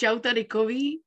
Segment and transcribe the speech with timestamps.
[0.00, 1.02] Čau tady Koví.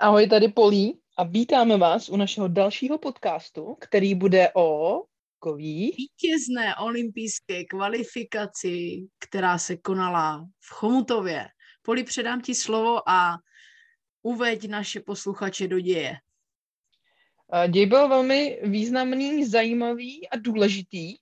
[0.00, 5.02] Ahoj, tady Polí a vítáme vás u našeho dalšího podcastu, který bude o
[5.38, 5.94] Koví.
[5.96, 11.48] Vítězné olympijské kvalifikaci, která se konala v Chomutově.
[11.82, 13.36] Poli, předám ti slovo a
[14.22, 16.16] uveď naše posluchače do děje.
[17.68, 21.16] Děj byl velmi významný, zajímavý a důležitý.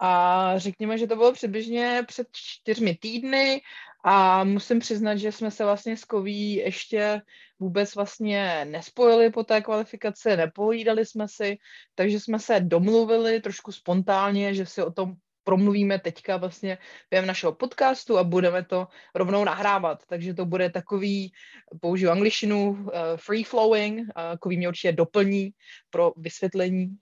[0.00, 3.62] A řekněme, že to bylo přibližně před čtyřmi týdny
[4.06, 7.22] a musím přiznat, že jsme se vlastně s Koví ještě
[7.58, 11.56] vůbec vlastně nespojili po té kvalifikaci, nepovídali jsme si,
[11.94, 15.14] takže jsme se domluvili trošku spontánně, že si o tom
[15.44, 16.78] promluvíme teďka vlastně
[17.10, 20.06] během našeho podcastu a budeme to rovnou nahrávat.
[20.08, 21.32] Takže to bude takový,
[21.80, 24.06] použiju angličtinu, uh, free flowing, uh,
[24.40, 25.50] Kový mě určitě doplní
[25.90, 26.96] pro vysvětlení.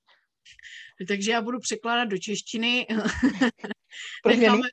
[1.09, 2.87] Takže já budu překládat do češtiny.
[4.27, 4.69] necháme,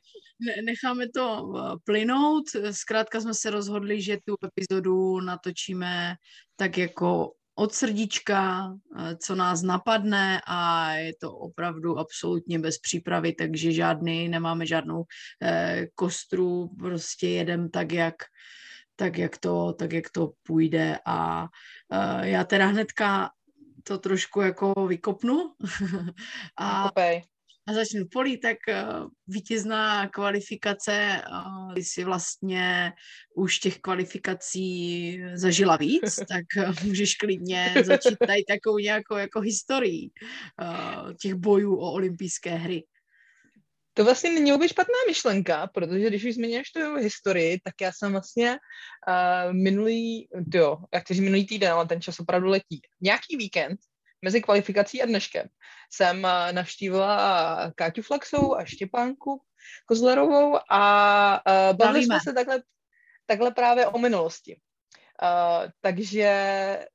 [0.66, 2.44] necháme to eh, plynout.
[2.72, 6.16] Zkrátka jsme se rozhodli, že tu epizodu natočíme
[6.56, 13.34] tak jako od srdíčka, eh, co nás napadne a je to opravdu absolutně bez přípravy,
[13.34, 15.04] takže žádný, nemáme žádnou
[15.44, 18.16] eh, kostru, prostě jedem tak, jak
[19.00, 21.00] tak jak to, tak jak to půjde.
[21.06, 23.32] A uh, já teda hnedka
[23.84, 25.54] to trošku jako vykopnu.
[26.58, 27.22] A, okay
[27.70, 31.22] a začnu polí, tak uh, vítězná kvalifikace,
[31.76, 32.94] ty si vlastně
[33.36, 40.10] už těch kvalifikací zažila víc, tak uh, můžeš klidně začít tady takovou nějakou jako historii
[41.22, 42.84] těch bojů o olympijské hry.
[43.94, 48.12] To vlastně není vůbec špatná myšlenka, protože když už zmíníš tu historii, tak já jsem
[48.12, 52.82] vlastně uh, minulý, jo, jak to minulý týden, ale ten čas opravdu letí.
[53.02, 53.80] Nějaký víkend
[54.22, 55.48] mezi kvalifikací a dneškem
[55.92, 59.42] jsem eh, navštívila Káťu Flaxovou a Štěpánku
[59.86, 61.42] Kozlerovou a
[61.72, 62.64] uh, bavili jsme se takhle,
[63.26, 64.62] takhle právě o minulosti.
[65.24, 66.30] Uh, takže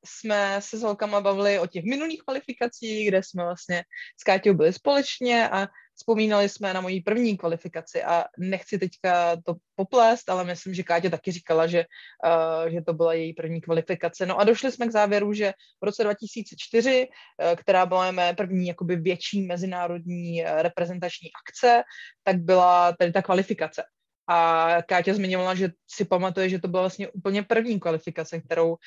[0.05, 3.83] jsme se s holkama bavili o těch minulých kvalifikacích, kde jsme vlastně
[4.19, 9.55] s Káťou byli společně a Vzpomínali jsme na moji první kvalifikaci a nechci teďka to
[9.75, 11.85] poplést, ale myslím, že Káťa taky říkala, že,
[12.25, 14.25] uh, že to byla její první kvalifikace.
[14.25, 18.67] No a došli jsme k závěru, že v roce 2004, uh, která byla mé první
[18.67, 21.83] jakoby větší mezinárodní reprezentační akce,
[22.23, 23.83] tak byla tady ta kvalifikace.
[24.27, 28.77] A Káťa zmiňovala, že si pamatuje, že to byla vlastně úplně první kvalifikace, kterou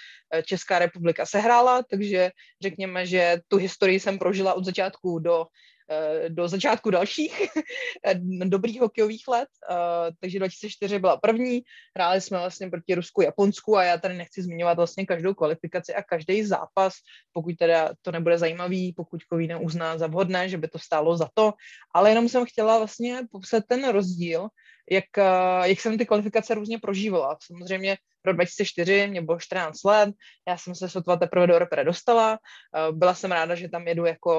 [0.44, 2.30] Česká republika sehrála, takže
[2.62, 5.46] řekněme, že tu historii jsem prožila od začátku do
[5.90, 7.32] Eh, do začátku dalších
[8.44, 9.74] dobrých hokejových let, eh,
[10.20, 11.62] takže 2004 byla první,
[11.96, 16.02] hráli jsme vlastně proti Rusku, Japonsku a já tady nechci zmiňovat vlastně každou kvalifikaci a
[16.02, 16.94] každý zápas,
[17.32, 21.28] pokud teda to nebude zajímavý, pokud Kový neuzná za vhodné, že by to stálo za
[21.34, 21.52] to,
[21.94, 24.48] ale jenom jsem chtěla vlastně popsat ten rozdíl,
[24.90, 27.36] jak, eh, jak jsem ty kvalifikace různě prožívala.
[27.42, 30.10] Samozřejmě pro 2004 mě bylo 14 let,
[30.48, 32.38] já jsem se sotva teprve do repre dostala,
[32.76, 34.34] eh, byla jsem ráda, že tam jedu jako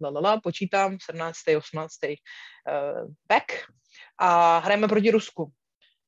[0.00, 1.56] lalala, počítám, 17.
[1.56, 2.16] 18.
[2.68, 3.44] Uh, back
[4.18, 5.52] a hrajeme proti Rusku.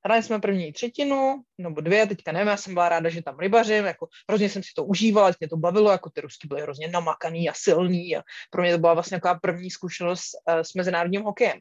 [0.04, 3.84] Hráli jsme první třetinu, nebo dvě, teďka nevím, já jsem byla ráda, že tam rybařím,
[3.84, 7.48] jako hrozně jsem si to užívala, mě to bavilo, jako ty Rusky byly hrozně namakaný
[7.48, 11.58] a silný a pro mě to byla vlastně taková první zkušenost uh, s mezinárodním hokejem.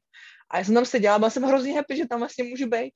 [0.49, 2.93] A já jsem tam seděla, byla jsem hrozně happy, že tam vlastně můžu být.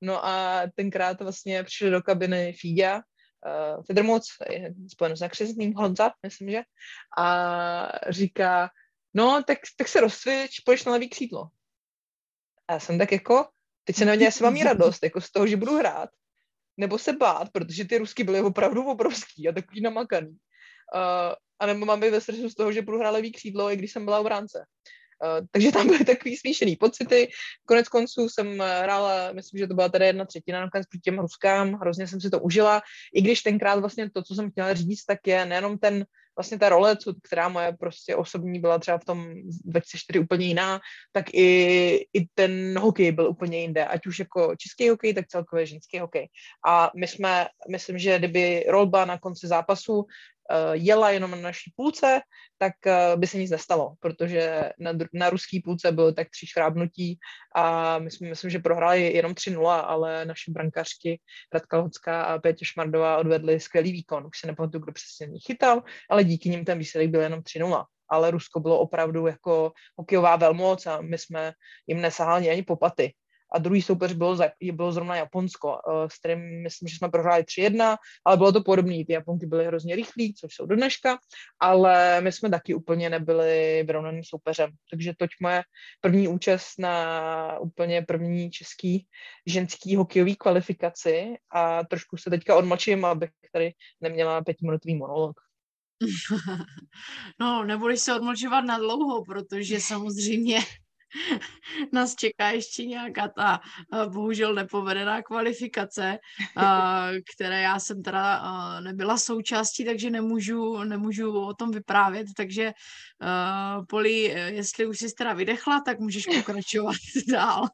[0.00, 4.26] No a tenkrát vlastně přišli do kabiny Fíďa, uh, Fedrmoc,
[4.92, 6.62] spojen s nakřesným Honza, myslím, že,
[7.18, 8.70] a říká,
[9.14, 11.48] no, tak, tak se rozcvič, pojď na levý křídlo.
[12.68, 13.48] A já jsem tak jako,
[13.84, 16.10] teď se nevěděla, jestli mám mít radost, jako z toho, že budu hrát,
[16.76, 20.30] nebo se bát, protože ty rusky byly opravdu obrovský a takový namakaný.
[20.30, 23.76] Uh, a nebo mám být ve stresu z toho, že budu hrát levý křídlo, i
[23.76, 24.58] když jsem byla v ránce.
[24.58, 24.99] Uh,
[25.50, 27.28] takže tam byly takový smíšený pocity.
[27.64, 31.18] Konec konců jsem eh, hrála, myslím, že to byla teda jedna třetina nakonec proti těm
[31.18, 32.82] Ruskám, hrozně jsem si to užila,
[33.14, 36.04] i když tenkrát vlastně to, co jsem chtěla říct, tak je nejenom ten
[36.36, 39.34] vlastně ta role, co, která moje prostě osobní byla třeba v tom
[39.64, 40.80] 2004 úplně jiná,
[41.12, 45.66] tak i, i ten hokej byl úplně jinde, ať už jako český hokej, tak celkově
[45.66, 46.28] ženský hokej.
[46.66, 50.06] A my jsme, myslím, že kdyby rolba na konci zápasu
[50.39, 50.39] Eh,
[50.72, 52.20] jela jenom na naší půlce,
[52.58, 57.18] tak eh, by se nic nestalo, protože na, na ruský půlce bylo tak tři škrábnutí
[57.54, 61.20] a my jsme, myslím, že prohráli jenom 3-0, ale naši brankářky
[61.52, 64.26] Radka Hocká a Pétě Šmardová odvedli skvělý výkon.
[64.26, 68.30] Už se nepamatuju, kdo přesně chytal, ale díky nim ten výsledek byl jenom 3-0 ale
[68.30, 71.52] Rusko bylo opravdu jako hokejová velmoc a my jsme
[71.86, 73.14] jim nesahali ani po paty.
[73.52, 77.42] A druhý soupeř bylo, za, bylo zrovna Japonsko, uh, s kterým myslím, že jsme prohráli
[77.42, 79.04] 3-1, ale bylo to podobné.
[79.04, 81.18] Ty Japonky byly hrozně rychlí, což jsou do dneška,
[81.60, 84.70] ale my jsme taky úplně nebyli vyrovnaným soupeřem.
[84.90, 85.62] Takže toť moje
[86.00, 89.06] první účast na úplně první český
[89.46, 95.40] ženský hokejový kvalifikaci a trošku se teďka odmlčím, abych tady neměla pětiminutový monolog.
[97.40, 100.58] No, nebudeš se odmlčovat na dlouho, protože samozřejmě
[101.92, 103.60] nás čeká ještě nějaká ta
[104.08, 106.18] bohužel nepovedená kvalifikace,
[107.34, 108.40] které já jsem teda
[108.80, 112.72] nebyla součástí, takže nemůžu, nemůžu o tom vyprávět, takže
[113.88, 116.96] Poli, jestli už jsi teda vydechla, tak můžeš pokračovat
[117.28, 117.66] dál.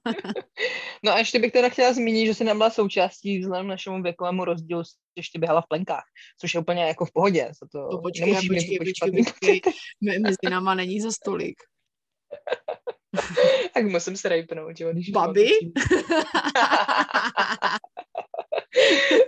[1.02, 4.82] No a ještě bych teda chtěla zmínit, že jsi nebyla součástí vzhledem našemu věkovému rozdílu
[5.16, 6.04] ještě běhala v plenkách,
[6.40, 7.50] což je úplně jako v pohodě.
[7.72, 9.60] To, no počkej, počkej, počkej, počkej,
[10.22, 11.56] mezi náma není za stolik.
[13.74, 15.50] tak musím se rejpnout, jo, když Babi?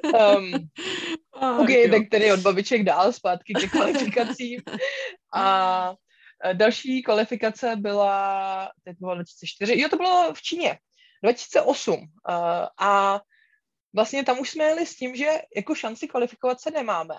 [0.05, 0.53] um,
[1.31, 1.91] oh, ok, jo.
[1.91, 4.63] tak tedy od babiček dál zpátky ke kvalifikacím.
[5.35, 5.95] A
[6.53, 10.79] další kvalifikace byla, teď bylo 2004, jo, to bylo v Číně,
[11.23, 12.01] 2008.
[12.01, 12.07] Uh,
[12.81, 13.21] a
[13.95, 15.27] vlastně tam už jsme jeli s tím, že
[15.57, 17.15] jako šanci kvalifikovat se nemáme,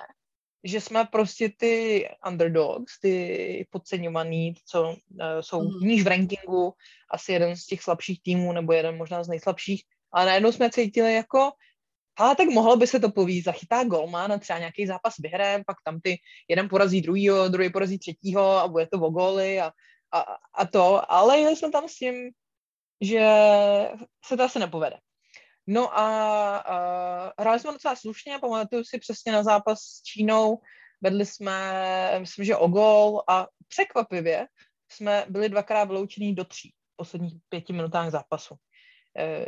[0.63, 4.95] že jsme prostě ty underdogs, ty podceňovaný, co uh,
[5.41, 5.79] jsou mm.
[5.87, 6.73] níž v rankingu,
[7.11, 11.13] asi jeden z těch slabších týmů, nebo jeden možná z nejslabších, ale najednou jsme cítili
[11.13, 11.51] jako,
[12.17, 15.99] ale tak mohlo by se to povíct, zachytá golman, třeba nějaký zápas vyhrajem, pak tam
[16.01, 16.17] ty
[16.47, 19.71] jeden porazí druhýho, druhý porazí třetího a bude to o góly a,
[20.11, 22.29] a, a to, ale jeli jsme tam s tím,
[23.01, 23.29] že
[24.25, 24.97] se to asi nepovede.
[25.71, 30.61] No a, a hráli jsme docela slušně, pamatuju si přesně na zápas s Čínou,
[31.01, 34.47] vedli jsme, myslím, že o gol a překvapivě
[34.91, 38.55] jsme byli dvakrát vyloučení do tří v posledních pěti minutách zápasu.
[39.17, 39.45] E,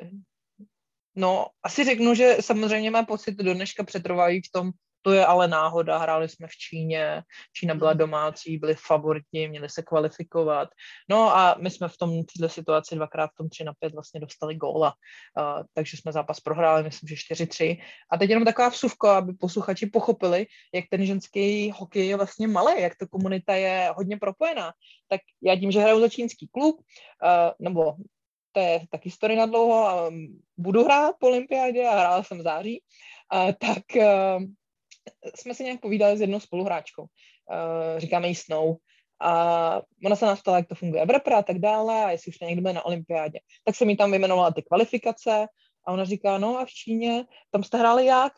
[1.15, 4.71] no, asi řeknu, že samozřejmě má pocit do dneška přetrvají v tom,
[5.01, 7.99] to je ale náhoda, hráli jsme v Číně, Čína byla hmm.
[7.99, 10.69] domácí, byli favoriti, měli se kvalifikovat.
[11.09, 14.19] No a my jsme v tom této situaci dvakrát v tom 3 na 5 vlastně
[14.19, 14.93] dostali góla,
[15.37, 17.81] uh, takže jsme zápas prohráli, myslím, že 4-3.
[18.11, 22.81] A teď jenom taková vsuvka, aby posluchači pochopili, jak ten ženský hokej je vlastně malý,
[22.81, 24.73] jak ta komunita je hodně propojená.
[25.09, 27.95] Tak já tím, že hraju za čínský klub, uh, nebo
[28.51, 30.11] to je taky story na dlouho, a
[30.57, 32.81] budu hrát po olympiádě a hrála jsem v září,
[33.33, 33.83] uh, tak
[35.35, 37.01] jsme si nějak povídali s jednou spoluhráčkou.
[37.01, 38.75] Uh, říkáme jí Snow.
[39.21, 42.29] A ona se nás ptala, jak to funguje v repre a tak dále, a jestli
[42.29, 43.39] už někdo bude na olympiádě.
[43.63, 45.47] Tak jsem jí tam vyjmenovala ty kvalifikace
[45.87, 48.33] a ona říká, no a v Číně, tam jste hráli jak?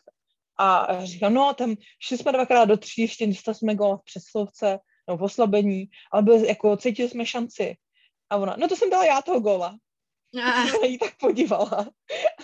[0.58, 4.78] A říkám, no, tam šli jsme dvakrát do tří, ještě dostali jsme gol v přeslovce,
[5.08, 7.76] nebo v oslabení, ale byli, jako cítili jsme šanci.
[8.30, 9.76] A ona, no to jsem dala já toho góla.
[10.44, 11.86] A jsem jí tak podívala.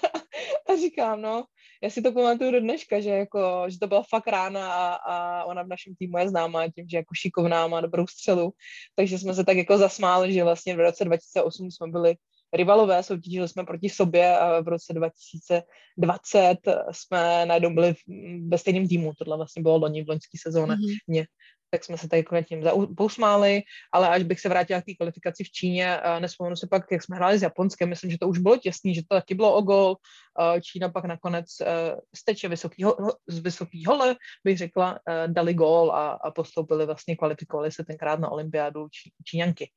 [0.69, 1.45] a říkám, no,
[1.83, 5.45] já si to pamatuju do dneška, že, jako, že to byla fakt rána a, a
[5.45, 8.53] ona v našem týmu je známá tím, že jako šikovná má dobrou střelu,
[8.95, 12.15] takže jsme se tak jako zasmáli, že vlastně v roce 2008 jsme byli
[12.53, 16.57] rivalové, soutěžili jsme proti sobě a v roce 2020
[16.93, 17.95] jsme najednou byli
[18.49, 20.73] ve stejném týmu, tohle vlastně bylo loni v loňské sezóně.
[20.73, 21.25] Mm-hmm
[21.71, 22.65] tak jsme se tady tím
[22.97, 23.63] pousmáli,
[23.93, 27.17] ale až bych se vrátila k té kvalifikaci v Číně, nespomenu se pak, jak jsme
[27.17, 29.97] hráli s Japonskem, myslím, že to už bylo těsný, že to taky bylo o gol.
[30.63, 31.47] Čína pak nakonec
[32.15, 32.97] z teče vysokýho,
[33.29, 38.29] z vysoký hole, bych řekla, dali gól a, a postoupili vlastně, kvalifikovali se tenkrát na
[38.29, 39.71] olympiádu Čí, Číňanky.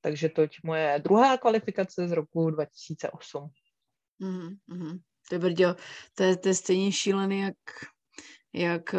[0.00, 3.50] Takže to je moje druhá kvalifikace z roku 2008.
[4.20, 4.56] Mm-hmm.
[4.66, 5.74] Mhm, to je,
[6.14, 7.56] to je, to je stejně šílený, jak,
[8.52, 8.94] jak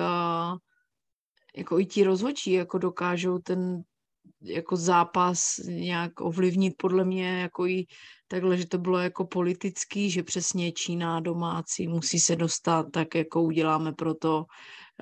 [1.57, 3.83] jako i ti rozhodčí jako dokážou ten
[4.41, 7.85] jako zápas nějak ovlivnit podle mě jako i
[8.27, 13.41] takhle, že to bylo jako politický, že přesně Čína domácí musí se dostat, tak jako
[13.41, 14.45] uděláme pro to,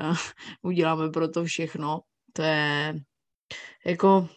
[0.01, 0.17] uh,
[0.61, 1.99] uděláme pro to všechno.
[2.33, 2.95] To je
[3.85, 4.27] jako,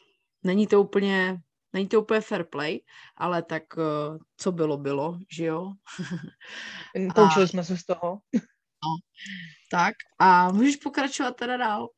[0.43, 1.41] není to úplně,
[1.73, 2.81] není to úplně fair play,
[3.17, 5.73] ale tak uh, co bylo, bylo, že jo?
[7.15, 8.19] Poučili jsme se z toho.
[8.85, 8.91] No,
[9.71, 11.89] tak a můžeš pokračovat teda dál.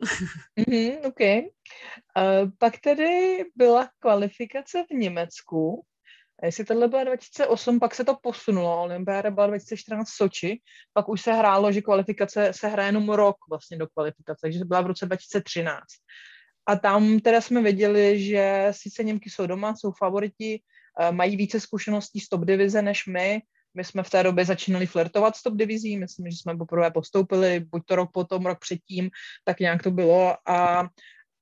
[0.59, 1.21] mm-hmm, OK.
[1.21, 5.85] Uh, pak tedy byla kvalifikace v Německu.
[6.43, 8.83] Jestli tohle byla 2008, pak se to posunulo.
[8.83, 10.61] Olympiáda byla 2014 v Soči.
[10.93, 14.81] Pak už se hrálo, že kvalifikace se hraje jenom rok vlastně do kvalifikace, takže byla
[14.81, 15.83] v roce 2013.
[16.67, 20.61] A tam teda jsme věděli, že sice Němky jsou doma, jsou favoriti,
[21.11, 23.43] mají více zkušeností z top divize než my,
[23.79, 27.61] my jsme v té době začínali flirtovat s top divizí, myslím, že jsme poprvé postoupili,
[27.61, 29.11] buď to rok potom, rok předtím,
[29.45, 30.35] tak nějak to bylo.
[30.51, 30.89] A,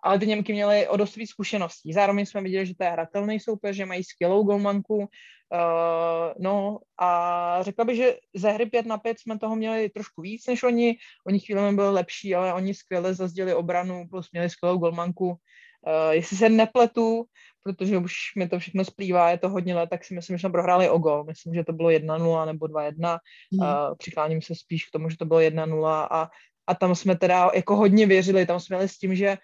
[0.03, 1.93] ale ty Němky měly o dost víc zkušeností.
[1.93, 5.09] Zároveň jsme viděli, že to je hratelný soupeř, že mají skvělou golmanku,
[5.53, 10.23] Uh, no a řekla bych, že ze hry 5 na 5 jsme toho měli trošku
[10.23, 10.99] víc než oni.
[11.27, 15.39] Oni chvíli byli lepší, ale oni skvěle zazděli obranu, plus měli skvělou golmanku.
[15.87, 17.25] Uh, jestli se nepletu,
[17.63, 20.51] protože už mi to všechno splývá, je to hodně let, tak si myslím, že jsme
[20.51, 21.25] prohráli o gol.
[21.25, 23.19] Myslím, že to bylo 1-0 nebo 2-1.
[23.51, 23.61] Mm.
[23.61, 23.67] Uh,
[23.99, 26.31] přikláním se spíš k tomu, že to bylo 1-0 a,
[26.67, 29.37] a tam jsme teda jako hodně věřili, tam jsme měli s tím, že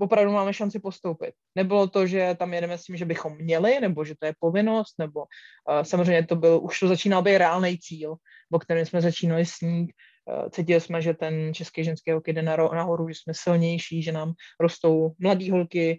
[0.00, 1.34] opravdu máme šanci postoupit.
[1.54, 4.94] Nebylo to, že tam jedeme s tím, že bychom měli, nebo že to je povinnost,
[4.98, 8.14] nebo uh, samozřejmě to byl, už to začínal být reálný cíl,
[8.52, 9.90] o kterém jsme začínali snít.
[10.30, 14.32] Uh, cítili jsme, že ten český ženský hokej jde nahoru, že jsme silnější, že nám
[14.60, 15.98] rostou mladý holky,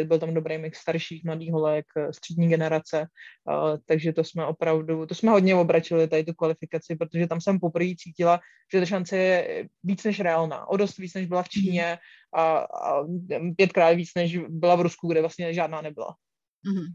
[0.00, 3.06] uh, byl tam dobrý mix starších mladých holek, střední generace,
[3.86, 7.88] takže to jsme opravdu, to jsme hodně obračili tady tu kvalifikaci, protože tam jsem poprvé
[7.98, 8.40] cítila,
[8.72, 11.98] že ta šance je víc než reálná, o dost víc, než byla v Číně,
[12.34, 13.04] a, a
[13.56, 16.14] pětkrát víc, než byla v Rusku, kde vlastně žádná nebyla.
[16.66, 16.86] Mm-hmm.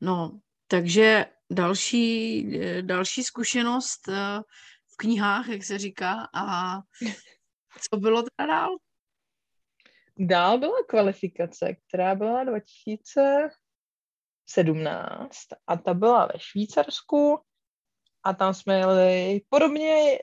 [0.00, 2.46] No, takže další,
[2.80, 4.40] další zkušenost eh,
[4.96, 6.76] v knihách, jak se říká, a
[7.90, 8.76] co bylo teda dál?
[10.18, 15.36] Dál byla kvalifikace, která byla 2017
[15.66, 17.40] a ta byla ve Švýcarsku
[18.24, 20.18] a tam jsme jeli podobně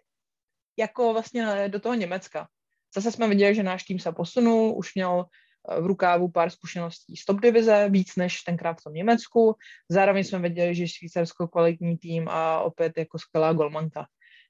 [0.78, 2.48] jako vlastně do toho Německa.
[2.96, 5.26] Zase jsme viděli, že náš tým se posunul, už měl
[5.70, 9.56] eh, v rukávu pár zkušeností z top divize, víc než tenkrát v tom Německu.
[9.90, 14.08] Zároveň jsme viděli, že Švýcarsko kvalitní tým a opět jako skvělá golmanka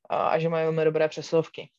[0.10, 1.70] a že mají velmi dobré přesilovky.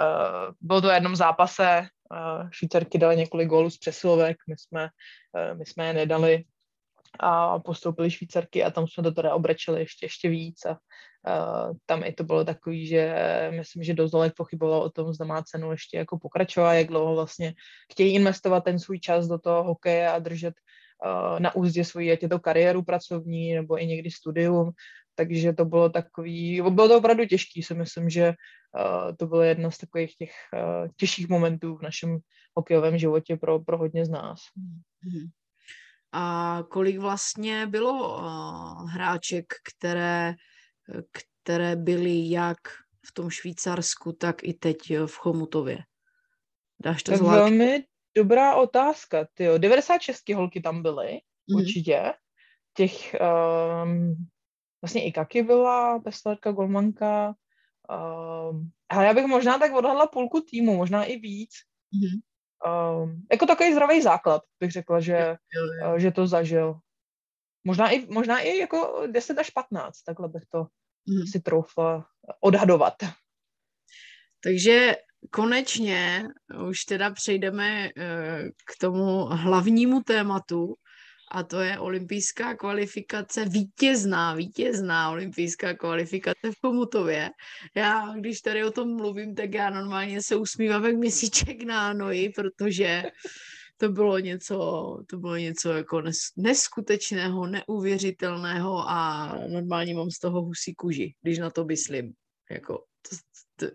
[0.00, 1.80] Uh, bylo to v jednom zápase,
[2.10, 6.44] uh, Švýcarky dali několik gólů z přesilovek, my jsme, uh, my jsme je nedali,
[7.20, 12.04] a postoupili Švýcarky a tam jsme to teda obrečili ještě, ještě víc a uh, tam
[12.04, 13.14] i to bylo takový, že
[13.50, 17.54] myslím, že Dozolek pochyboval o tom, zda má cenu ještě jako pokračovat, jak dlouho vlastně
[17.92, 20.54] chtějí investovat ten svůj čas do toho hokeje a držet
[21.38, 24.70] na úzdě svoji, ať je to kariéru pracovní nebo i někdy studium,
[25.14, 29.70] takže to bylo takový, bylo to opravdu těžký, si myslím, že uh, to bylo jedno
[29.70, 32.18] z takových těch uh, těžších momentů v našem
[32.56, 34.38] hokejovém životě pro, pro hodně z nás.
[34.38, 35.28] Mm-hmm
[36.16, 40.34] a kolik vlastně bylo uh, hráček, které,
[41.42, 42.58] které byly jak
[43.06, 45.78] v tom Švýcarsku, tak i teď v Chomutově?
[46.84, 47.38] Dáš to tak zvlášť?
[47.38, 47.84] velmi
[48.16, 49.58] dobrá otázka, tyjo.
[49.58, 51.56] 96 holky tam byly, mm-hmm.
[51.56, 52.12] určitě.
[52.76, 53.16] Těch,
[53.84, 54.14] um,
[54.84, 57.34] vlastně i Kaky byla, Peslarka, Golmanka,
[58.48, 61.50] um, ale já bych možná tak odhadla půlku týmu, možná i víc.
[61.94, 62.20] Mm-hmm
[62.64, 65.92] um, jako takový zdravý základ, bych řekla, že, jo, jo.
[65.92, 66.78] Uh, že to zažil.
[67.64, 70.66] Možná i, možná i jako 10 až 15, takhle bych to
[71.06, 71.26] mm.
[71.26, 72.06] si troufla
[72.40, 72.94] odhadovat.
[74.44, 74.96] Takže
[75.30, 76.28] konečně
[76.68, 80.74] už teda přejdeme uh, k tomu hlavnímu tématu,
[81.34, 87.30] a to je olympijská kvalifikace, vítězná, vítězná olympijská kvalifikace v Komutově.
[87.74, 92.30] Já, když tady o tom mluvím, tak já normálně se usmívám jak měsíček na noji,
[92.30, 93.02] protože
[93.76, 94.56] to bylo něco,
[95.10, 96.02] to bylo něco jako
[96.36, 102.12] neskutečného, neuvěřitelného a normálně mám z toho husí kuži, když na to myslím.
[102.50, 103.16] Jako, to,
[103.56, 103.66] to,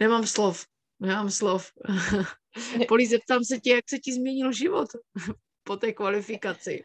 [0.00, 0.66] nemám slov,
[1.00, 1.72] nemám slov.
[2.88, 4.88] Polí, zeptám se tě, jak se ti změnil život
[5.68, 6.84] po té kvalifikaci.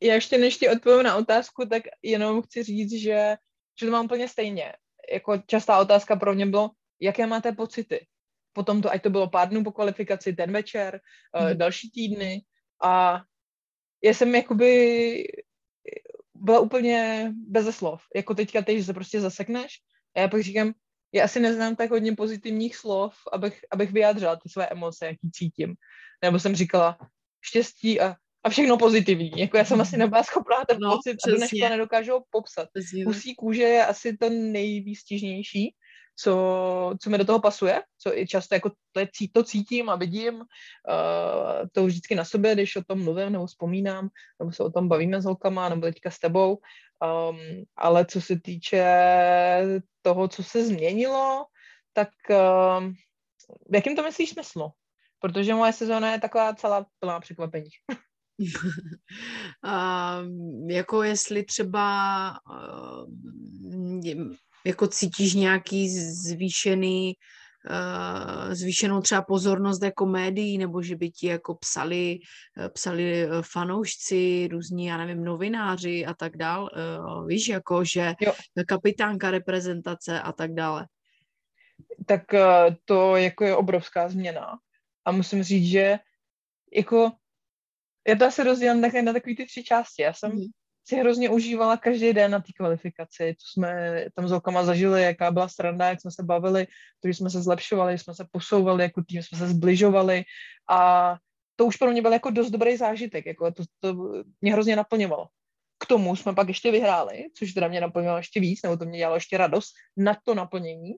[0.00, 3.36] Já ještě než ti odpovím na otázku, tak jenom chci říct, že,
[3.80, 4.72] že to mám úplně stejně.
[5.12, 8.06] Jako častá otázka pro mě bylo, jaké máte pocity?
[8.52, 11.00] Potom to, ať to bylo pár dnů po kvalifikaci, ten večer,
[11.32, 11.44] mm.
[11.44, 12.44] uh, další týdny
[12.82, 13.22] a
[14.04, 14.72] já jsem jakoby
[16.34, 18.02] byla úplně bez slov.
[18.16, 19.80] Jako teďka teď, že se prostě zasekneš
[20.16, 20.72] a já pak říkám,
[21.14, 25.74] já asi neznám tak hodně pozitivních slov, abych, abych vyjádřila ty své emoce, jaký cítím.
[26.22, 26.98] Nebo jsem říkala,
[27.42, 29.30] štěstí a, a všechno pozitivní.
[29.36, 32.68] Jako já jsem asi nebyla schopná ten no, pocit do dneška nedokážu popsat.
[32.74, 33.04] Přesně.
[33.04, 35.74] Husí kůže je asi to nejvýstižnější,
[36.16, 39.96] co, co mi do toho pasuje, co i často jako to, je, to cítím a
[39.96, 40.44] vidím, uh,
[41.72, 44.08] to vždycky na sobě, když o tom mluvím nebo vzpomínám,
[44.38, 47.38] nebo se o tom bavíme s holkama, nebo teďka s tebou, um,
[47.76, 48.86] ale co se týče
[50.02, 51.44] toho, co se změnilo,
[51.92, 52.92] tak uh,
[53.70, 54.70] v jakým to myslíš smyslu?
[55.22, 57.70] Protože moje sezóna je taková celá plná překvapení.
[59.64, 63.08] uh, jako jestli třeba uh,
[64.64, 67.14] jako cítíš nějaký zvýšený
[67.70, 72.18] uh, zvýšenou třeba pozornost jako médií, nebo že by ti jako psali,
[72.74, 78.32] psali fanoušci, různí, já nevím, novináři a tak dál, uh, víš, jako, že jo.
[78.68, 80.86] kapitánka reprezentace a tak dále.
[82.06, 84.58] Tak uh, to jako je obrovská změna
[85.04, 85.98] a musím říct, že
[86.72, 87.12] jako
[88.08, 90.02] já to asi rozdělám také na takové ty tři části.
[90.02, 90.44] Já jsem mm.
[90.84, 95.30] si hrozně užívala každý den na té kvalifikaci, co jsme tam s holkama zažili, jaká
[95.30, 96.66] byla sranda, jak jsme se bavili,
[97.00, 100.24] to, že jsme se zlepšovali, jsme se posouvali jako tým, jsme se zbližovali
[100.70, 101.16] a
[101.56, 103.94] to už pro mě byl jako dost dobrý zážitek, jako to, to
[104.40, 105.26] mě hrozně naplňovalo.
[105.78, 108.98] K tomu jsme pak ještě vyhráli, což teda mě naplňovalo ještě víc, nebo to mě
[108.98, 110.92] dělalo ještě radost na to naplnění.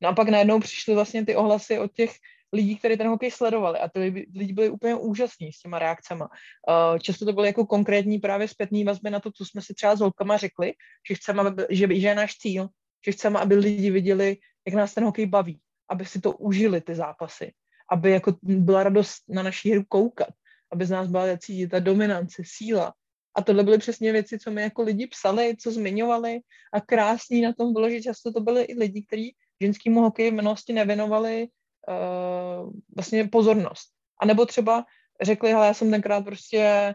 [0.00, 2.10] No a pak najednou přišly vlastně ty ohlasy od těch
[2.54, 6.24] lidí, kteří ten hokej sledovali a ty lidi byli úplně úžasní s těma reakcemi.
[6.24, 9.96] Uh, často to byly jako konkrétní právě zpětný vazby na to, co jsme si třeba
[9.96, 10.72] s holkama řekli,
[11.08, 12.68] že chceme, aby, že, že je náš cíl,
[13.06, 16.94] že chceme, aby lidi viděli, jak nás ten hokej baví, aby si to užili ty
[16.94, 17.52] zápasy,
[17.90, 20.30] aby jako byla radost na naší hru koukat,
[20.72, 22.94] aby z nás byla cítit ta dominance, síla.
[23.36, 26.40] A tohle byly přesně věci, co mi jako lidi psali, co zmiňovali
[26.72, 30.34] a krásný na tom bylo, že často to byly i lidi, kteří ženskému hokeji v
[30.34, 31.48] minulosti nevěnovali
[31.88, 33.88] uh, vlastně pozornost.
[34.20, 34.84] A nebo třeba
[35.22, 36.94] řekli, hele, já jsem tenkrát prostě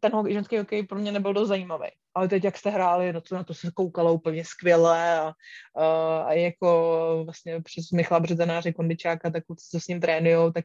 [0.00, 1.88] ten ženský hokej pro mě nebyl dost zajímavý.
[2.14, 5.32] Ale teď, jak jste hráli, no to na to se koukalo úplně skvěle a,
[5.76, 10.64] a, a jako vlastně přes Michala Březanáře Kondičáka, tak co s ním trénujou, tak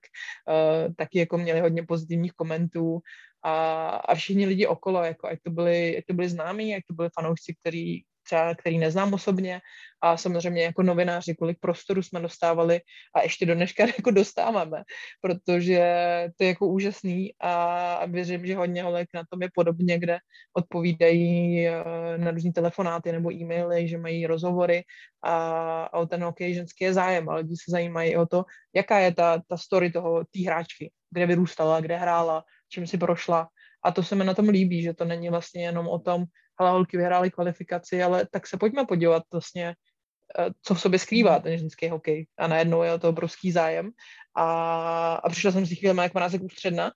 [0.49, 2.99] uh, taky jako měli hodně pozitivních komentů
[3.43, 6.93] a, a všichni lidi okolo, jako ať to byli, ať to byli známí, ať to
[6.93, 9.61] byli fanoušci, který, třeba, který neznám osobně.
[10.01, 12.79] A samozřejmě jako novináři, kolik prostoru jsme dostávali
[13.15, 14.83] a ještě do dneška jako dostáváme,
[15.21, 15.79] protože
[16.37, 20.17] to je jako úžasný a věřím, že hodně holek na tom je podobně, kde
[20.53, 21.83] odpovídají eh,
[22.17, 24.83] na různé telefonáty nebo e-maily, že mají rozhovory
[25.23, 25.35] a,
[25.83, 29.13] a o ten hokej ženský je zájem, ale lidi se zajímají o to, jaká je
[29.13, 33.47] ta, ta story toho, té hráčky, kde vyrůstala, kde hrála, čím si prošla
[33.85, 36.23] a to se mi na tom líbí, že to není vlastně jenom o tom,
[36.57, 39.75] ale holky vyhrály kvalifikaci, ale tak se pojďme podívat vlastně,
[40.39, 42.27] eh, co v sobě skrývá ten ženský hokej.
[42.37, 43.91] A najednou je to obrovský zájem.
[44.35, 46.91] A, a přišla jsem si chvíli jak mrázek ústředna,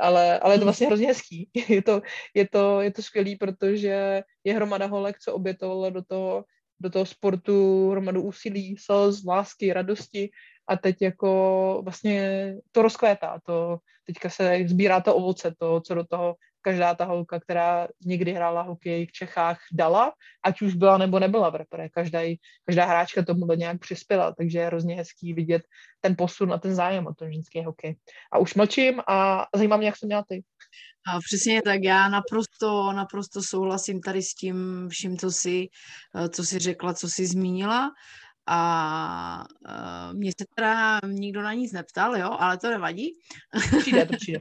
[0.00, 1.50] ale, ale je to vlastně hrozně hezký.
[1.68, 2.02] Je to,
[2.34, 6.44] je to, je to skvělý, protože je hromada holek, co obětovala do toho,
[6.80, 10.30] do toho sportu hromadu úsilí, slz, lásky, radosti
[10.68, 16.04] a teď jako vlastně to rozkvétá, to teďka se sbírá to ovoce, to, co do
[16.04, 20.12] toho každá ta holka, která někdy hrála hokej v Čechách, dala,
[20.44, 21.88] ať už byla nebo nebyla v repre.
[21.88, 22.20] Každá,
[22.64, 25.62] každá hráčka tomu nějak přispěla, takže je hrozně hezký vidět
[26.00, 27.96] ten posun a ten zájem o ten ženský hokej.
[28.32, 30.42] A už mlčím a zajímá mě, jak to měla ty.
[31.06, 35.68] A přesně tak, já naprosto, naprosto souhlasím tady s tím vším, co si,
[36.30, 37.90] co si řekla, co si zmínila.
[38.48, 43.12] A uh, mě se teda nikdo na nic neptal, jo, ale to nevadí.
[43.78, 44.40] Přijde, to přijde.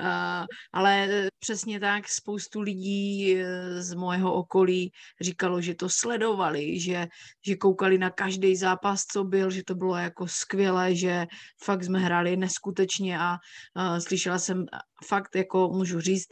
[0.00, 7.06] uh, ale přesně tak spoustu lidí e, z mojeho okolí říkalo, že to sledovali, že,
[7.46, 11.26] že koukali na každý zápas, co byl, že to bylo jako skvělé, že
[11.64, 14.66] fakt jsme hráli neskutečně a uh, slyšela jsem
[15.08, 16.28] fakt, jako můžu říct,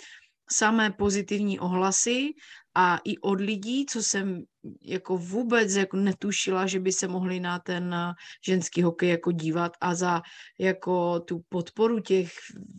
[0.50, 2.32] samé pozitivní ohlasy
[2.80, 4.42] a i od lidí, co jsem
[4.82, 8.12] jako vůbec jako netušila, že by se mohli na ten eh,
[8.46, 10.22] ženský hokej jako dívat a za
[10.58, 12.30] jako tu podporu těch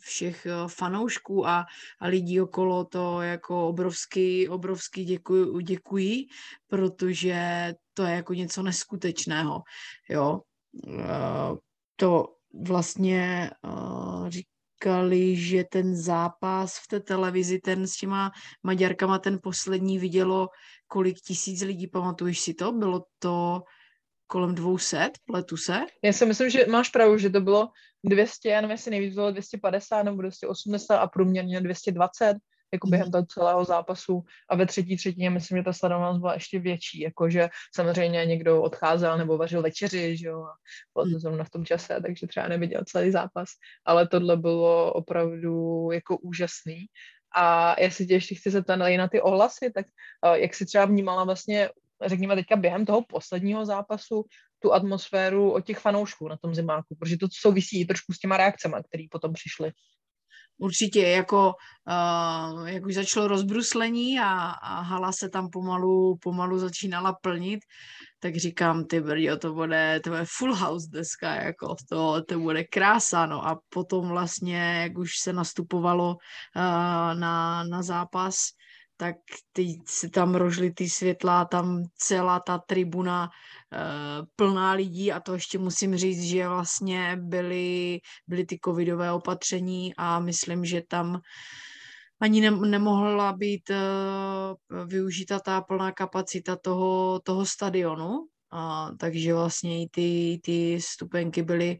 [0.01, 1.65] všech eh, fanoušků a,
[1.99, 6.27] a lidí okolo to jako obrovský, obrovský děkuji, děkuji,
[6.67, 9.61] protože to je jako něco neskutečného,
[10.09, 10.41] jo.
[10.87, 11.55] Eh,
[11.95, 12.25] to
[12.65, 13.51] vlastně
[14.79, 18.31] říkali, že ten zápas v té televizi, ten s těma
[18.63, 20.47] Maďarkama, ten poslední vidělo
[20.87, 22.71] kolik tisíc lidí, pamatuješ si to?
[22.71, 23.63] Bylo to
[24.27, 25.79] kolem 200, pletu se?
[26.03, 27.69] Já si myslím, že máš pravdu, že to bylo
[28.03, 32.37] 200, já nevím, jestli nejvíc bylo 250 nebo 280 a průměrně 220
[32.73, 33.11] jako během mhm.
[33.11, 37.49] toho celého zápasu a ve třetí třetině myslím, že ta sledovanost byla ještě větší, jakože
[37.75, 40.53] samozřejmě někdo odcházel nebo vařil večeři, že jo, a
[40.93, 41.19] bylo to mhm.
[41.19, 43.49] zrovna v tom čase, takže třeba neviděl celý zápas,
[43.85, 46.85] ale tohle bylo opravdu jako úžasný.
[47.35, 49.85] A jestli tě ještě chci zeptat na ty ohlasy, tak
[50.25, 51.69] uh, jak si třeba vnímala vlastně,
[52.05, 54.25] řekněme teďka během toho posledního zápasu,
[54.59, 58.75] tu atmosféru od těch fanoušků na tom zimáku, protože to souvisí trošku s těma reakcemi,
[58.87, 59.71] které potom přišly
[60.59, 61.53] určitě jako,
[62.57, 67.59] uh, jak už začalo rozbruslení a, a hala se tam pomalu, pomalu začínala plnit,
[68.19, 72.63] tak říkám, ty brďo, to bude, to bude full house deska, jako to, to bude
[72.63, 78.35] krása, no a potom vlastně, jak už se nastupovalo uh, na, na zápas,
[78.99, 79.15] tak
[79.53, 85.33] teď se tam rožly ty světla, tam celá ta tribuna uh, plná lidí a to
[85.33, 91.21] ještě musím říct, že vlastně byly, byly ty covidové opatření a myslím, že tam
[92.21, 99.83] ani ne, nemohla být uh, využita ta plná kapacita toho, toho stadionu, a, takže vlastně
[99.83, 101.79] i ty, ty stupenky byly,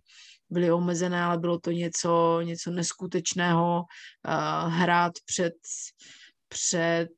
[0.50, 5.54] byly omezené, ale bylo to něco, něco neskutečného uh, hrát před
[6.50, 7.10] před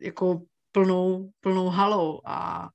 [0.00, 0.42] jako
[0.72, 2.68] plnou, plnou halou a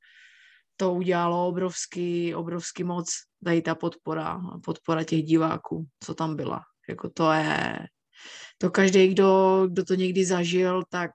[0.75, 3.09] to udělalo obrovský, obrovský moc,
[3.43, 6.61] tady ta podpora, podpora těch diváků, co tam byla.
[6.89, 7.79] Jako to je,
[8.57, 11.11] to každý, kdo, kdo to někdy zažil, tak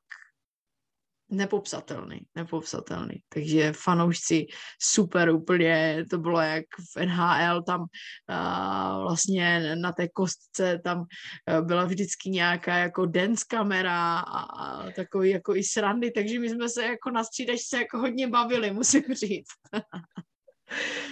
[1.32, 3.14] nepopsatelný, nepopsatelný.
[3.28, 4.46] Takže fanoušci
[4.82, 6.64] super úplně, to bylo jak
[6.96, 13.44] v NHL, tam uh, vlastně na té kostce tam uh, byla vždycky nějaká jako dance
[13.48, 17.98] kamera a, a takový jako i srandy, takže my jsme se jako na střídačce jako
[17.98, 19.52] hodně bavili, musím říct.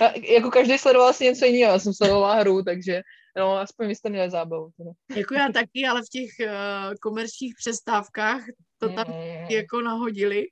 [0.01, 3.03] a, jako každý sledoval si něco jiného, já jsem sledovala hru, takže
[3.37, 4.71] no, aspoň vy jste měli zábavu.
[4.77, 4.90] Teda.
[5.16, 8.43] Jako já taky, ale v těch uh, komerčních přestávkách
[8.79, 9.47] to tam mm.
[9.51, 10.47] jako nahodili.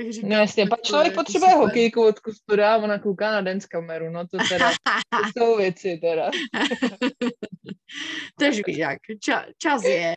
[0.00, 1.66] Tak říkám, no jasně, pak člověk potřebuje super.
[1.66, 4.70] hokejku od kustura a ona kouká na dance kameru, no to teda,
[5.10, 6.30] to jsou věci teda.
[8.38, 10.14] Takže víš jak, ča, čas je.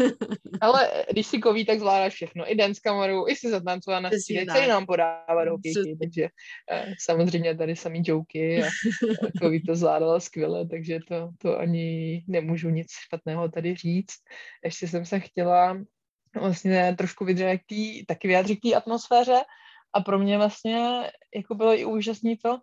[0.60, 4.46] Ale když si koví, tak zvládáš všechno, i dance kameru, i si zatancovat na stíně,
[4.46, 6.28] celý nám podávat hokejky, takže
[6.70, 8.68] eh, samozřejmě tady samý joky a
[9.40, 14.14] koví to zvládala skvěle, takže to, to ani nemůžu nic špatného tady říct.
[14.64, 15.76] Ještě jsem se chtěla
[16.34, 19.40] vlastně trošku vydřet tý, taky vyjádřit k té atmosféře
[19.92, 22.58] a pro mě vlastně jako bylo i úžasný to,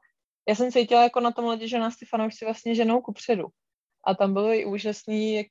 [0.49, 3.47] já jsem cítila jako na tom ledě, že nás ty fanoušci vlastně ženou kupředu.
[4.05, 5.47] A tam bylo i úžasný, jak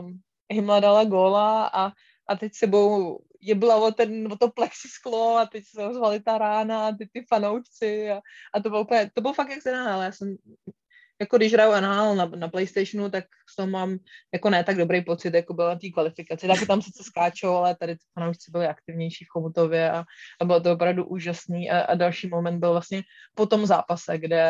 [0.00, 0.20] um,
[0.52, 1.92] Himla dala góla a,
[2.28, 6.38] a teď sebou je byla o, ten, o to plexisklo a teď se ozvali ta
[6.38, 8.20] rána a ty, ty fanoušci a,
[8.54, 10.36] a to bylo úplně, to bylo fakt jak ten ale já jsem
[11.22, 13.98] jako když hraju NHL na, na PlayStationu, tak s tom mám
[14.32, 16.46] jako ne tak dobrý pocit, jako byla té kvalifikaci.
[16.46, 20.04] Taky tam sice skáčou, ale tady ty fanoušci byli aktivnější v Chomutově a,
[20.40, 21.70] a bylo to opravdu úžasný.
[21.70, 23.02] A, a další moment byl vlastně
[23.34, 24.44] po tom zápase, kde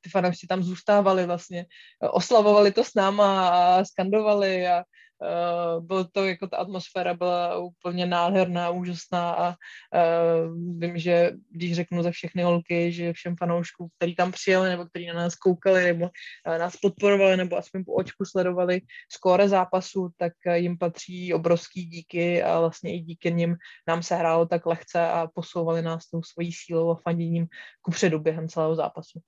[0.00, 1.66] ty fanoušci tam zůstávali vlastně,
[2.10, 4.84] oslavovali to s náma a skandovali a,
[5.20, 11.74] Uh, bylo to, jako ta atmosféra byla úplně nádherná, úžasná a uh, vím, že když
[11.74, 15.84] řeknu za všechny holky, že všem fanouškům, který tam přijeli nebo kteří na nás koukali
[15.84, 18.80] nebo uh, nás podporovali nebo aspoň po očku sledovali
[19.12, 23.56] skóre zápasu, tak jim patří obrovský díky a vlastně i díky nim
[23.88, 27.46] nám se hrálo tak lehce a posouvali nás tou svojí sílou a fanděním
[27.82, 29.20] kupředu během celého zápasu.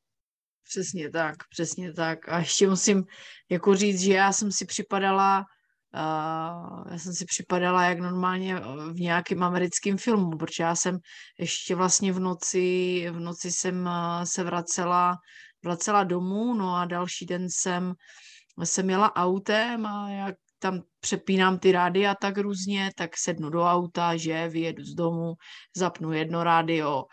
[0.68, 2.28] Přesně tak, přesně tak.
[2.28, 3.04] A ještě musím
[3.50, 5.44] jako říct, že já jsem si připadala
[5.94, 8.60] Já jsem si připadala jak normálně
[8.92, 10.98] v nějakém americkém filmu, protože já jsem
[11.38, 15.16] ještě vlastně v noci, v noci jsem uh, se vracela,
[15.64, 17.92] vracela domů, no a další den jsem,
[18.64, 24.16] jsem jela autem a jak tam přepínám ty rádia tak různě, tak sednu do auta,
[24.16, 25.34] že vyjedu z domu,
[25.76, 27.04] zapnu jedno rádio,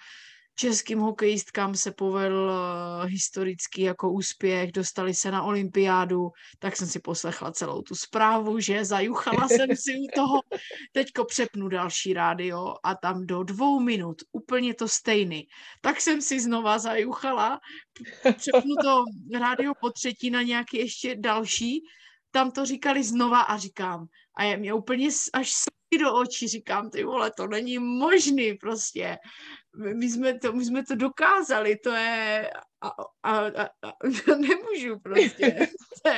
[0.59, 6.99] českým hokejistkám se povedl uh, historický jako úspěch, dostali se na olympiádu, tak jsem si
[6.99, 10.41] poslechla celou tu zprávu, že zajuchala jsem si u toho,
[10.93, 15.47] teďko přepnu další rádio a tam do dvou minut úplně to stejný.
[15.81, 17.59] Tak jsem si znova zajuchala,
[18.37, 19.03] přepnu to
[19.39, 21.81] rádio po třetí na nějaký ještě další,
[22.31, 24.05] tam to říkali znova a říkám,
[24.37, 25.51] a je mě úplně až
[25.99, 29.17] do očí, říkám, ty vole, to není možný prostě
[29.77, 32.87] my jsme to, my jsme to dokázali, to je, a,
[33.23, 33.93] a, a, a
[34.27, 35.69] nemůžu prostě,
[36.03, 36.09] to,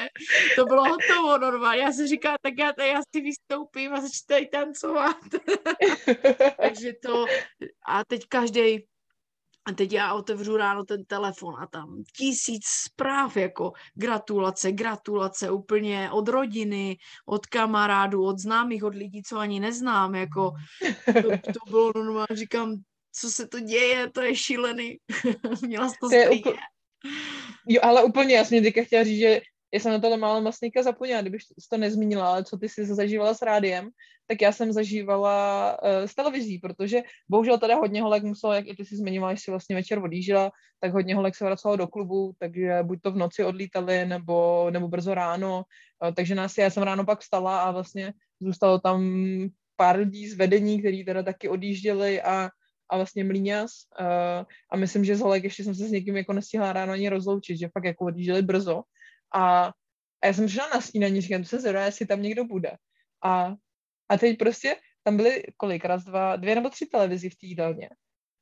[0.56, 4.48] to bylo hotovo normálně, já si říkám, tak já, já si vystoupím a začnu tady
[4.48, 5.18] tancovat,
[6.62, 7.26] takže to,
[7.88, 8.86] a teď každý
[9.66, 16.12] a teď já otevřu ráno ten telefon a tam tisíc zpráv, jako gratulace, gratulace úplně
[16.12, 20.52] od rodiny, od kamarádů, od známých, od lidí, co ani neznám, jako
[21.06, 22.76] to, to bylo normálně, říkám,
[23.12, 24.98] co se to děje, to je šílený.
[25.68, 26.60] Měla jsi to, to úplně...
[27.68, 29.42] Jo, ale úplně jasně teďka chtěla říct, že
[29.74, 33.34] já jsem na tohle málo masníka zapomněla, kdybych to nezmínila, ale co ty jsi zažívala
[33.34, 33.90] s rádiem,
[34.28, 38.76] tak já jsem zažívala uh, s televizí, protože bohužel tady hodně holek muselo, jak i
[38.76, 42.34] ty si zmiňovala, že si vlastně večer odjížděla, tak hodně holek se vracelo do klubu,
[42.40, 45.64] takže buď to v noci odlítali, nebo, nebo brzo ráno,
[46.04, 49.02] uh, takže nás, já jsem ráno pak vstala a vlastně zůstalo tam
[49.76, 52.50] pár lidí z vedení, kteří teda taky odjížděli a
[52.90, 56.34] a vlastně Mlíňas uh, a myslím, že z holek ještě jsem se s někým jako
[56.34, 58.82] nestihla ráno ani rozloučit, že fakt jako odjížděli brzo
[59.36, 59.66] a,
[60.22, 62.72] a já jsem přišla na snídaní, říkám, se zvedá, jestli tam někdo bude.
[63.24, 63.54] A,
[64.10, 67.90] a teď prostě tam byly kolik, raz, dva, dvě nebo tři televizi v té jídelně.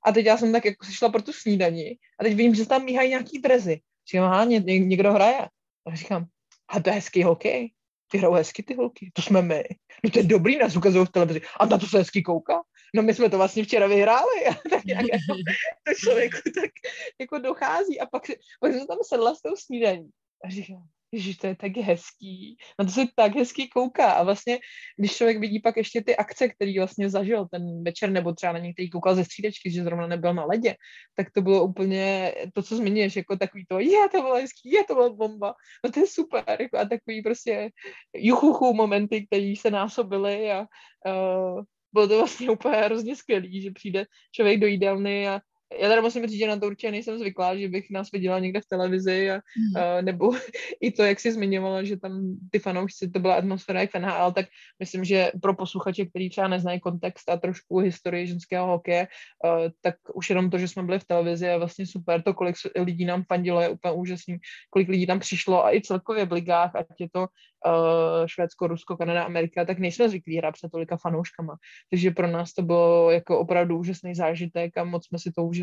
[0.05, 2.85] A teď já jsem tak jako šla pro tu snídaní a teď vidím, že tam
[2.85, 3.81] míhají nějaký drezy.
[4.11, 5.47] Říkám, aha, ně, ně, někdo hraje.
[5.87, 6.25] A říkám,
[6.69, 7.71] a to je hezký hokej.
[8.11, 9.63] Ty hrajou hezky ty holky, to jsme my.
[10.03, 11.41] No to je dobrý, nás ukazují v televizi.
[11.59, 12.61] A na to se hezky kouká?
[12.95, 14.45] No my jsme to vlastně včera vyhráli.
[14.49, 15.39] A tak nějak jako,
[15.87, 16.71] to člověku tak
[17.19, 17.99] jako dochází.
[17.99, 18.23] A pak,
[18.59, 20.09] pak jsem tam sedla s tou snídaní.
[20.43, 24.11] A říkám, že to je tak hezký, na to se tak hezky kouká.
[24.11, 24.59] A vlastně,
[24.97, 28.59] když člověk vidí pak ještě ty akce, který vlastně zažil ten večer, nebo třeba na
[28.59, 30.75] některý koukal ze střídečky, že zrovna nebyl na ledě,
[31.15, 34.83] tak to bylo úplně to, co zmiňuješ, jako takový to, je, to bylo hezký, je,
[34.83, 35.53] to byla bomba,
[35.85, 37.69] no to je super, jako a takový prostě
[38.15, 44.05] juchuchu momenty, které se násobily a uh, bylo to vlastně úplně hrozně skvělý, že přijde
[44.31, 45.41] člověk do jídelny a
[45.81, 48.61] já teda musím říct, že na to určitě nejsem zvyklá, že bych nás viděla někde
[48.61, 49.77] v televizi a, mm.
[49.77, 50.31] a nebo
[50.81, 54.45] i to, jak jsi zmiňovala, že tam ty fanoušci, to byla atmosféra jak NHL, tak
[54.79, 59.07] myslím, že pro posluchače, kteří třeba neznají kontext a trošku historii ženského hokeje,
[59.43, 62.55] uh, tak už jenom to, že jsme byli v televizi je vlastně super, to, kolik
[62.75, 64.37] lidí nám fandilo, je úplně úžasný,
[64.69, 68.97] kolik lidí tam přišlo a i celkově v ligách, ať je to uh, Švédsko, Rusko,
[68.97, 71.55] Kanada, Amerika, tak nejsme zvyklí hrát před tolika fanouškama.
[71.89, 75.56] Takže pro nás to bylo jako opravdu úžasný zážitek a moc jsme si to užili.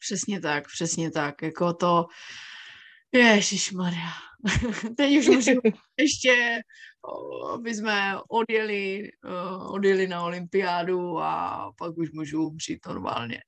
[0.00, 1.42] Přesně tak, přesně tak.
[1.42, 2.06] Jako to,
[3.72, 4.10] Maria.
[4.96, 5.50] Teď už můžu
[6.00, 6.60] ještě,
[7.54, 9.10] aby jsme odjeli,
[9.70, 13.40] odjeli na olympiádu a pak už můžu umřít normálně.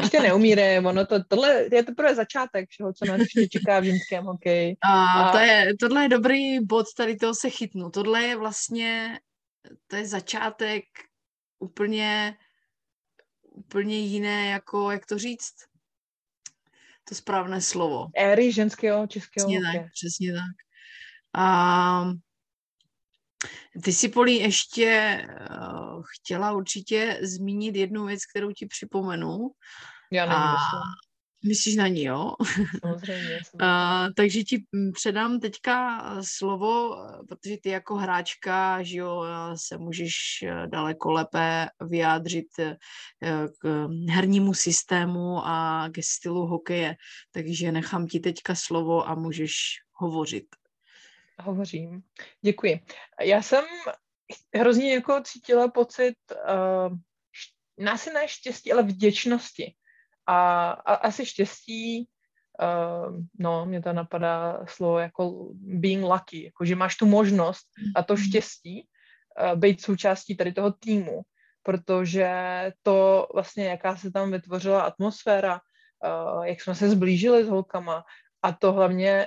[0.00, 3.84] ještě neumíre, ono to, tohle je to prvé začátek všeho, co nás ještě čeká v
[3.84, 4.76] ženském hokeji.
[4.82, 5.32] A, a...
[5.32, 7.90] To je, tohle je dobrý bod, tady toho se chytnu.
[7.90, 9.18] Tohle je vlastně,
[9.86, 10.84] to je začátek
[11.58, 12.36] úplně,
[13.58, 15.54] úplně jiné, jako, jak to říct,
[17.04, 18.06] to správné slovo.
[18.16, 20.54] Éry ženského českého Přesně tak, přesně tak.
[21.34, 22.04] A
[23.84, 29.38] ty si, Polí, ještě uh, chtěla určitě zmínit jednu věc, kterou ti připomenu.
[30.12, 30.56] Já nevím, a,
[31.46, 32.32] Myslíš na ní, jo?
[32.80, 33.38] Samozřejmě.
[33.62, 36.96] uh, takže ti předám teďka slovo,
[37.28, 39.24] protože ty jako hráčka, že jo,
[39.54, 40.14] se můžeš
[40.66, 42.46] daleko lépe vyjádřit
[43.60, 46.96] k hernímu systému a ke stylu hokeje.
[47.32, 49.52] Takže nechám ti teďka slovo a můžeš
[49.92, 50.46] hovořit.
[51.40, 52.02] Hovořím.
[52.42, 52.80] Děkuji.
[53.22, 53.64] Já jsem
[54.54, 56.98] hrozně jako cítila pocit uh,
[57.78, 59.74] nási ne štěstí, ale vděčnosti
[60.28, 62.08] a, a asi štěstí,
[62.60, 67.64] uh, no, mě to napadá slovo jako being lucky, jako že máš tu možnost
[67.96, 68.22] a to mhm.
[68.22, 71.22] štěstí uh, být součástí tady toho týmu,
[71.62, 72.30] protože
[72.82, 75.60] to vlastně, jaká se tam vytvořila atmosféra,
[76.04, 78.04] uh, jak jsme se zblížili s holkama
[78.42, 79.26] a to hlavně,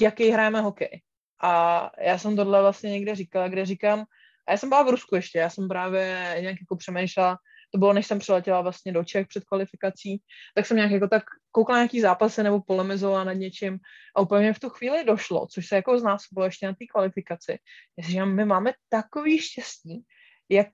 [0.00, 1.02] jaký hrajeme hokej.
[1.42, 4.04] A já jsem tohle vlastně někde říkala, kde říkám,
[4.46, 7.38] a já jsem byla v Rusku ještě, já jsem právě nějak jako přemýšlela,
[7.74, 10.22] to bylo, než jsem přiletěla vlastně do Čech před kvalifikací,
[10.54, 13.78] tak jsem nějak jako tak koukala nějaký zápasy nebo polemizovala nad něčím
[14.16, 16.86] a úplně v tu chvíli došlo, což se jako z nás bylo ještě na té
[16.92, 17.58] kvalifikaci,
[17.98, 20.02] že my máme takový štěstí,
[20.48, 20.68] jak,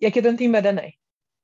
[0.00, 0.90] jak je ten tým vedený.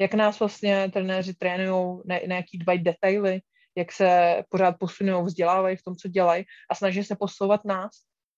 [0.01, 3.41] Jak nás vlastně trenéři trénují, na, na jaký dva detaily,
[3.77, 7.91] jak se pořád posunují, vzdělávají v tom, co dělají a snaží se posouvat nás.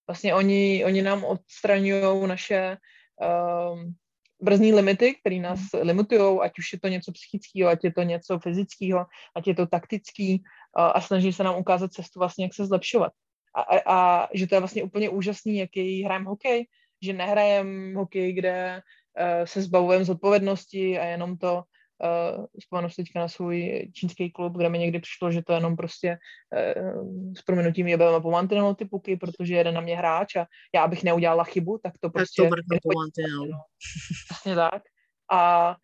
[0.09, 2.77] Vlastně oni, oni nám odstraňují naše
[3.17, 3.95] um,
[4.43, 5.83] brzdní limity, které nás hmm.
[5.83, 9.67] limitují, ať už je to něco psychického, ať je to něco fyzického, ať je to
[9.67, 10.43] taktický
[10.77, 13.13] a, a snaží se nám ukázat cestu vlastně, jak se zlepšovat.
[13.55, 16.67] A, a, a že to je vlastně úplně úžasný, jaký hrajeme hokej,
[17.03, 21.63] že nehrajem hokej, kde uh, se zbavujeme zodpovědnosti a jenom to
[22.01, 25.77] uh, vzpomenu si teďka na svůj čínský klub, kde mi někdy přišlo, že to jenom
[25.77, 26.19] prostě
[26.87, 28.31] uh, s proměnutím je po
[28.75, 32.43] ty puky, protože jeden na mě hráč a já bych neudělala chybu, tak to prostě...
[32.43, 32.51] Tak
[32.83, 32.91] to po.
[34.31, 34.83] Přesně tak.
[35.33, 35.77] A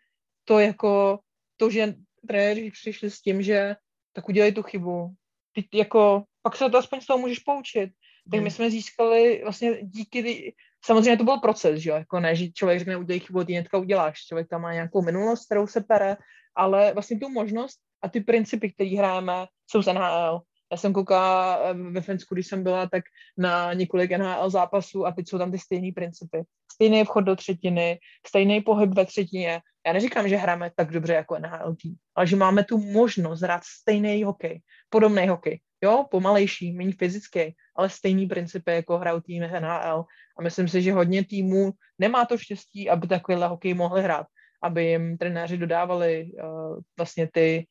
[0.44, 1.18] to jako,
[1.56, 1.94] to, že
[2.28, 3.76] trenéři přišli s tím, že
[4.12, 5.14] tak udělej tu chybu.
[5.52, 7.90] Ty jako, pak se to aspoň z toho můžeš poučit.
[8.30, 8.50] Tak my hmm.
[8.50, 12.96] jsme získali vlastně díky samozřejmě to byl proces, že jo, jako ne, že člověk řekne,
[12.96, 16.16] udělej chybu, ty hnedka uděláš, člověk tam má nějakou minulost, kterou se pere,
[16.56, 20.40] ale vlastně tu možnost a ty principy, které hrajeme, jsou z NHL.
[20.72, 23.04] Já jsem koukala ve Finsku, když jsem byla, tak
[23.38, 26.42] na několik NHL zápasů a teď jsou tam ty stejné principy.
[26.72, 29.60] Stejný vchod do třetiny, stejný pohyb ve třetině.
[29.86, 33.62] Já neříkám, že hrajeme tak dobře jako NHL tým, ale že máme tu možnost hrát
[33.64, 35.60] stejný hokej, podobný hokej.
[35.82, 40.04] Jo, pomalejší, méně fyzický, ale stejný principy jako hrajou tým NHL.
[40.38, 44.26] A myslím si, že hodně týmů nemá to štěstí, aby takovýhle hokej mohli hrát,
[44.62, 47.66] aby jim trenéři dodávali uh, vlastně ty,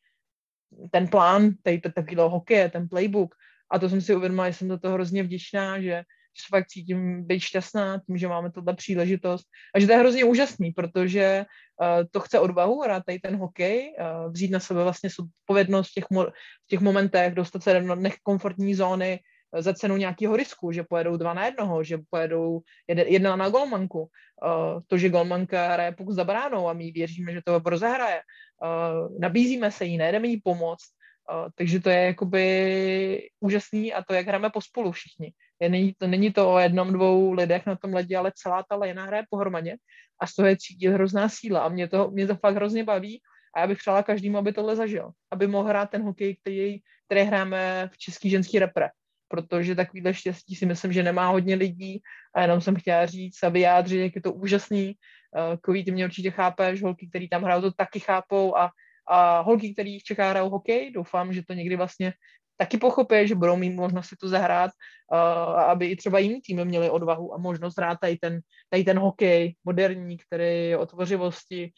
[0.92, 3.36] ten plán, tady takového hokeje, ten playbook.
[3.72, 6.04] A to jsem si uvědomila, že jsem za to hrozně vděčná, že
[6.38, 9.48] se fakt cítím být šťastná tím, že máme tuhle příležitost.
[9.76, 11.46] A že to je hrozně úžasný, protože
[11.82, 15.94] uh, to chce odvahu hrát tady ten hokej, uh, vzít na sebe vlastně odpovědnost v
[15.94, 16.32] těch, mo-
[16.66, 19.20] v těch momentech, dostat se do nekomfortní zóny,
[19.60, 24.00] za cenu nějakého risku, že pojedou dva na jednoho, že pojedou jedna na golmanku.
[24.02, 28.22] Uh, to, že golmanka hraje pokud za bránou a my věříme, že to rozehraje.
[28.64, 30.92] Uh, nabízíme se jí, nejdeme jí pomoct
[31.32, 35.34] Uh, takže to je jakoby úžasný a to, jak hrajeme pospolu všichni.
[35.60, 38.76] Je, není, to, není to o jednom, dvou lidech na tom ledě, ale celá ta
[38.76, 39.76] lejna hraje pohromadě
[40.22, 43.22] a z toho je třídit hrozná síla a mě to, mě to fakt hrozně baví
[43.56, 47.22] a já bych přála každému, aby tohle zažil, aby mohl hrát ten hokej, který, který
[47.22, 48.90] hráme v český ženský repre
[49.28, 52.00] protože takovýhle štěstí si myslím, že nemá hodně lidí
[52.36, 54.96] a jenom jsem chtěla říct a vyjádřit, jak je to úžasný.
[55.36, 58.72] Uh, Kový, ty mě určitě chápeš, holky, který tam hrajou, to taky chápou a,
[59.08, 62.14] a holky, který v Čechách hrajou hokej, doufám, že to někdy vlastně
[62.58, 64.72] taky pochopí, že budou mít možnost si to zahrát,
[65.12, 68.40] uh, aby i třeba jiný týmy měli odvahu a možnost hrát tady ten,
[68.70, 71.72] tady ten hokej moderní, který je o tvořivosti,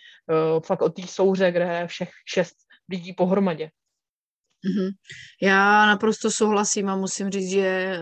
[0.56, 2.56] uh, fakt o té souře, kde je všech šest
[2.90, 3.70] lidí pohromadě.
[4.66, 4.92] Mm-hmm.
[5.42, 8.02] Já naprosto souhlasím a musím říct, že eh,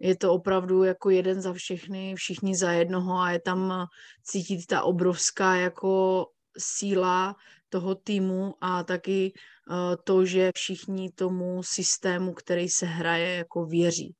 [0.00, 3.86] je to opravdu jako jeden za všechny, všichni za jednoho a je tam
[4.24, 6.26] cítit ta obrovská jako
[6.58, 7.36] síla
[7.70, 14.14] toho týmu a taky eh, to, že všichni tomu systému, který se hraje, jako věří.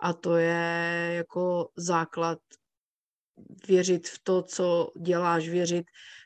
[0.00, 2.38] A to je jako základ
[3.68, 5.84] věřit v to, co děláš, věřit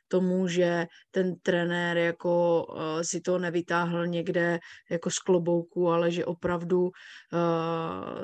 [0.08, 4.58] tomu, že ten trenér jako uh, si to nevytáhl někde
[4.90, 6.90] jako z klobouku, ale že opravdu uh,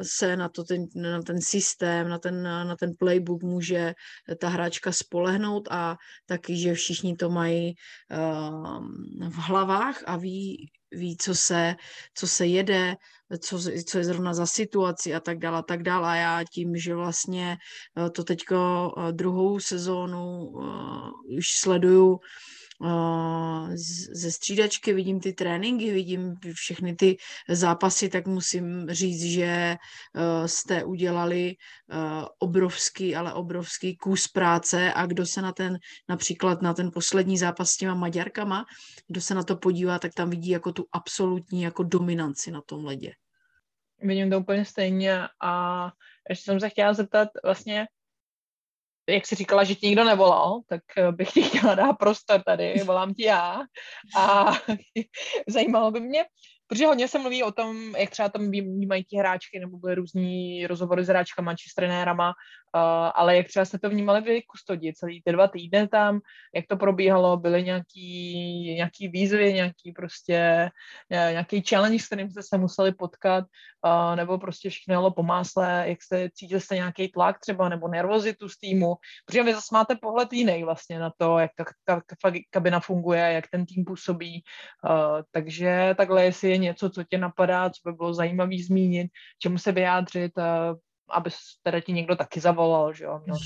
[0.02, 3.94] se na, to ten, na ten systém, na ten, na ten playbook může
[4.38, 7.74] ta hráčka spolehnout a taky, že všichni to mají
[8.12, 8.84] uh,
[9.28, 11.76] v hlavách a ví, ví, co se,
[12.14, 12.96] co se jede,
[13.40, 16.08] co, co je zrovna za situaci a tak dále a tak dále.
[16.08, 17.56] A já tím, že vlastně
[17.98, 22.20] eh, to teďko eh, druhou sezónu uh, už sleduju
[24.14, 27.16] ze střídačky, vidím ty tréninky, vidím všechny ty
[27.48, 29.76] zápasy, tak musím říct, že
[30.46, 31.54] jste udělali
[32.38, 37.70] obrovský, ale obrovský kus práce a kdo se na ten, například na ten poslední zápas
[37.70, 38.64] s těma Maďarkama,
[39.08, 42.84] kdo se na to podívá, tak tam vidí jako tu absolutní jako dominanci na tom
[42.84, 43.12] ledě.
[44.02, 45.92] Vidím to úplně stejně a
[46.30, 47.86] ještě jsem se chtěla zeptat vlastně,
[49.08, 52.74] jak jsi říkala, že ti nikdo nevolal, tak eh, bych ti chtěla dát prostor tady,
[52.84, 53.60] volám ti já.
[54.16, 54.52] A
[55.48, 56.24] zajímalo by mě,
[56.66, 60.66] Protože hodně se mluví o tom, jak třeba tam vnímají ti hráčky, nebo byly různý
[60.66, 62.32] rozhovory s hráčkama či s trenérama,
[63.14, 66.20] ale jak třeba jste to vnímali vy, kustodi, celý ty dva týdny tam,
[66.54, 70.70] jak to probíhalo, byly nějaký, nějaký výzvy, nějaký prostě,
[71.10, 73.44] nějaký challenge, s kterým jste se museli potkat,
[73.86, 77.88] uh, nebo prostě všechno jelo po másle, jak jste, cítili jste nějaký tlak třeba, nebo
[77.88, 78.94] nervozitu z týmu,
[79.26, 83.20] protože vy zase máte pohled jiný vlastně na to, jak ta, ta, ta kabina funguje,
[83.20, 84.42] jak ten tým působí,
[85.30, 89.72] takže takhle, jestli je něco, co tě napadá, co by bylo zajímavé zmínit, čemu se
[89.72, 90.32] vyjádřit,
[91.10, 91.30] aby
[91.62, 93.20] teda ti někdo taky zavolal, že jo?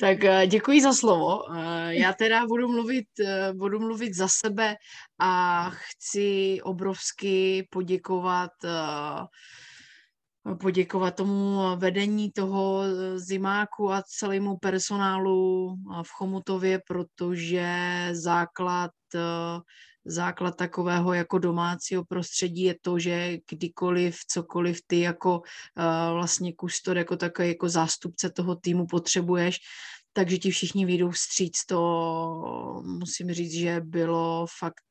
[0.00, 1.52] tak eh, děkuji za slovo.
[1.54, 4.76] Eh, já teda budu mluvit, eh, budu mluvit za sebe
[5.18, 8.50] a chci obrovsky poděkovat
[10.60, 12.82] poděkovat tomu vedení toho
[13.16, 17.68] zimáku a celému personálu v Chomutově, protože
[18.12, 18.90] základ
[20.08, 25.44] základ takového jako domácího prostředí je to, že kdykoliv, cokoliv ty jako uh,
[26.12, 29.58] vlastně kustor, jako takový jako zástupce toho týmu potřebuješ,
[30.12, 31.64] takže ti všichni vyjdou vstříc.
[31.64, 34.84] To musím říct, že bylo fakt,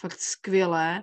[0.00, 1.02] fakt skvělé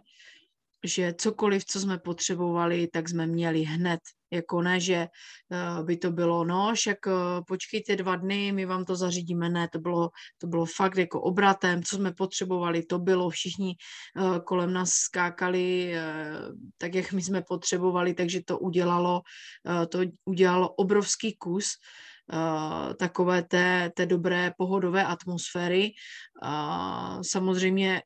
[0.86, 4.00] že cokoliv, co jsme potřebovali, tak jsme měli hned.
[4.36, 7.12] Jako ne, že eh, by to bylo, no, však eh,
[7.48, 9.50] počkejte dva dny, my vám to zařídíme.
[9.50, 14.40] Ne, to bylo, to bylo fakt jako obratem, co jsme potřebovali, to bylo, všichni eh,
[14.40, 15.96] kolem nás skákali
[16.78, 19.22] tak, jak my jsme potřebovali, takže to udělalo,
[19.90, 21.66] to udělalo obrovský kus
[23.00, 25.92] takové té, té dobré pohodové atmosféry.
[27.22, 28.02] Samozřejmě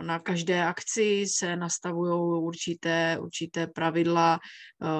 [0.00, 4.38] na každé akci se nastavují určité, určité pravidla,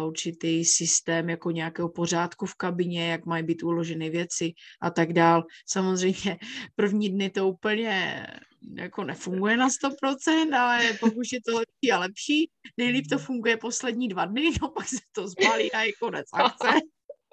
[0.07, 5.45] určitý systém jako nějakého pořádku v kabině, jak mají být uloženy věci a tak dál.
[5.69, 6.39] Samozřejmě
[6.75, 8.27] první dny to úplně
[8.75, 14.09] jako nefunguje na 100%, ale pokud je to lepší a lepší, nejlíp to funguje poslední
[14.09, 16.69] dva dny, no pak se to zbalí a je konec akce.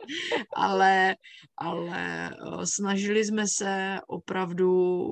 [0.55, 1.15] ale,
[1.57, 2.29] ale
[2.63, 5.07] snažili jsme se opravdu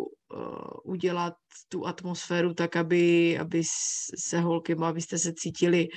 [0.83, 1.33] udělat
[1.69, 3.61] tu atmosféru tak, aby, aby
[4.19, 5.87] se holky, abyste se cítili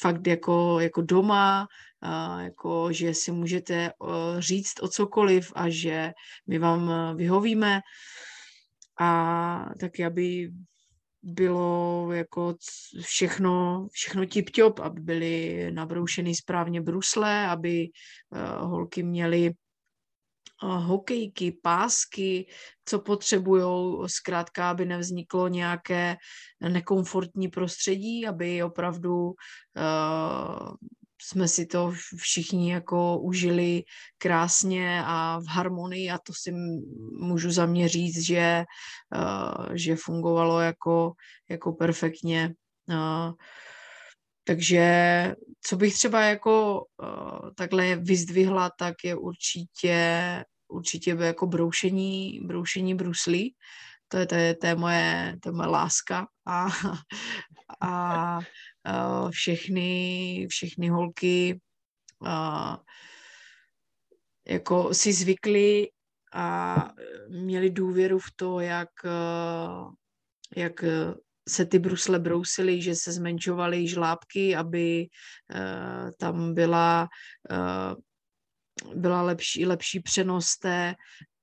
[0.00, 1.66] fakt jako, jako doma,
[2.00, 3.92] a jako, že si můžete
[4.38, 6.12] říct o cokoliv a že
[6.46, 7.80] my vám vyhovíme.
[9.00, 10.50] A taky, aby
[11.22, 12.54] bylo jako
[13.00, 17.88] všechno, všechno tip-top, aby byly nabroušeny správně brusle, aby
[18.30, 19.54] uh, holky měly
[20.62, 22.46] hokejky, pásky,
[22.84, 23.64] co potřebují,
[24.06, 26.16] zkrátka, aby nevzniklo nějaké
[26.68, 29.34] nekomfortní prostředí, aby opravdu uh,
[31.20, 33.84] jsme si to všichni jako užili
[34.18, 36.52] krásně a v harmonii a to si
[37.20, 38.64] můžu za mě říct, že,
[39.16, 41.12] uh, že fungovalo jako,
[41.48, 42.54] jako perfektně.
[42.88, 43.32] Uh,
[44.44, 52.40] takže co bych třeba jako uh, takhle vyzdvihla, tak je určitě, určitě by jako broušení,
[52.44, 53.54] broušení bruslí.
[54.08, 56.68] To je, to je, to je, moje, to je moje láska a,
[57.80, 58.40] a
[59.30, 61.60] všechny, všechny holky
[64.48, 65.88] jako si zvykly
[66.32, 66.76] a
[67.28, 68.88] měli důvěru v to, jak,
[70.56, 70.84] jak
[71.48, 75.06] se ty brusle brousily, že se zmenšovaly žlábky, aby
[76.18, 77.08] tam byla,
[78.94, 80.94] byla lepší, lepší přenos té,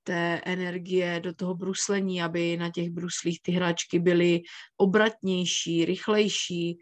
[0.02, 4.40] té energie do toho bruslení, aby na těch bruslích ty hračky byly
[4.76, 6.78] obratnější, rychlejší,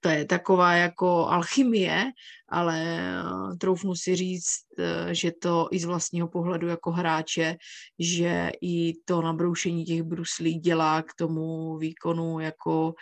[0.00, 2.04] to je taková jako alchymie,
[2.48, 7.56] ale eh, troufnu si říct, eh, že to i z vlastního pohledu jako hráče,
[7.98, 12.94] že i to nabroušení těch bruslí dělá k tomu výkonu jako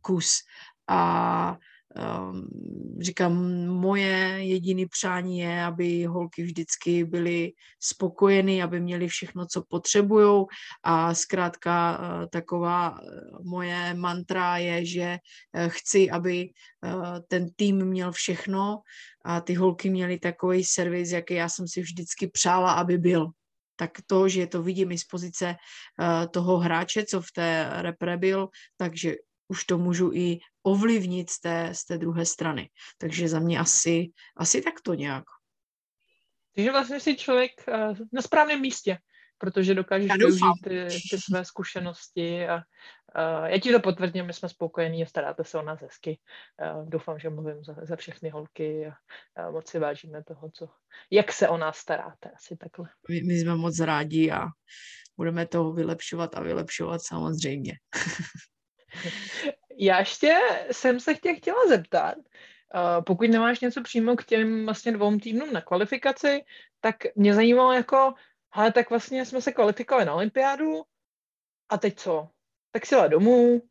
[0.00, 0.32] kus.
[0.88, 1.56] A
[3.00, 10.44] říkám, moje jediné přání je, aby holky vždycky byly spokojeny, aby měly všechno, co potřebují
[10.82, 12.98] a zkrátka uh, taková uh,
[13.44, 15.18] moje mantra je, že
[15.56, 16.48] uh, chci, aby
[17.28, 18.80] ten tým měl všechno
[19.24, 23.30] a ty holky měly takový servis, jaký já jsem si vždycky přála, aby byl.
[23.76, 25.56] Tak to, že to vidím i z pozice
[26.30, 29.14] toho hráče, co v té repre byl, takže
[29.48, 32.70] už to můžu i ovlivnit z té, z té druhé strany.
[32.98, 35.24] Takže za mě asi, asi tak to nějak.
[36.54, 38.98] Takže vlastně si člověk uh, na správném místě,
[39.38, 44.48] protože dokážeš využít ty, ty své zkušenosti a uh, já ti to potvrdím, my jsme
[44.48, 46.18] spokojení a staráte se o nás hezky.
[46.76, 48.92] Uh, doufám, že mluvím za, za všechny holky a
[49.46, 50.68] uh, moc si vážíme toho, co,
[51.10, 52.88] jak se o nás staráte, asi takhle.
[53.08, 54.46] My, my jsme moc rádi a
[55.16, 57.72] budeme to vylepšovat a vylepšovat samozřejmě.
[59.78, 60.34] Já ještě
[60.70, 65.52] jsem se tě chtěla zeptat, uh, pokud nemáš něco přímo k těm vlastně dvou týdnům
[65.52, 66.44] na kvalifikaci,
[66.80, 68.14] tak mě zajímalo jako,
[68.52, 70.82] ale tak vlastně jsme se kvalifikovali na olympiádu
[71.68, 72.28] a teď co?
[72.72, 73.62] Tak si domů,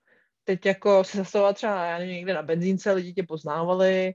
[0.43, 4.13] teď jako se zastavovala třeba já nevím, někde na benzínce, lidi tě poznávali,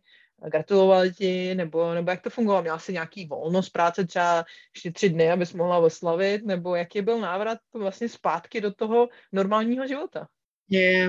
[0.48, 2.62] gratulovali ti, nebo, nebo jak to fungovalo?
[2.62, 7.20] Měla jsi nějaký volnost práce třeba ještě tři dny, abys mohla oslavit, nebo jaký byl
[7.20, 10.28] návrat vlastně zpátky do toho normálního života?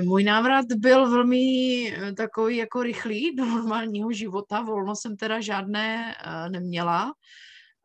[0.03, 1.45] Můj návrat byl velmi
[1.93, 7.13] eh, takový jako rychlý do normálního života, volno jsem teda žádné uh, neměla,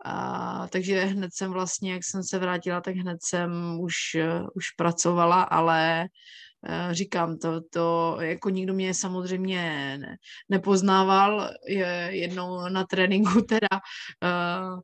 [0.06, 4.70] uh, takže hned jsem vlastně, jak jsem se vrátila, tak hned jsem už, uh, už
[4.70, 6.45] pracovala, ale Eh,
[6.90, 9.60] říkám, to, to jako nikdo mě samozřejmě
[9.98, 10.16] ne,
[10.48, 11.50] nepoznával.
[11.68, 14.80] Je, jednou na tréninku teda uh,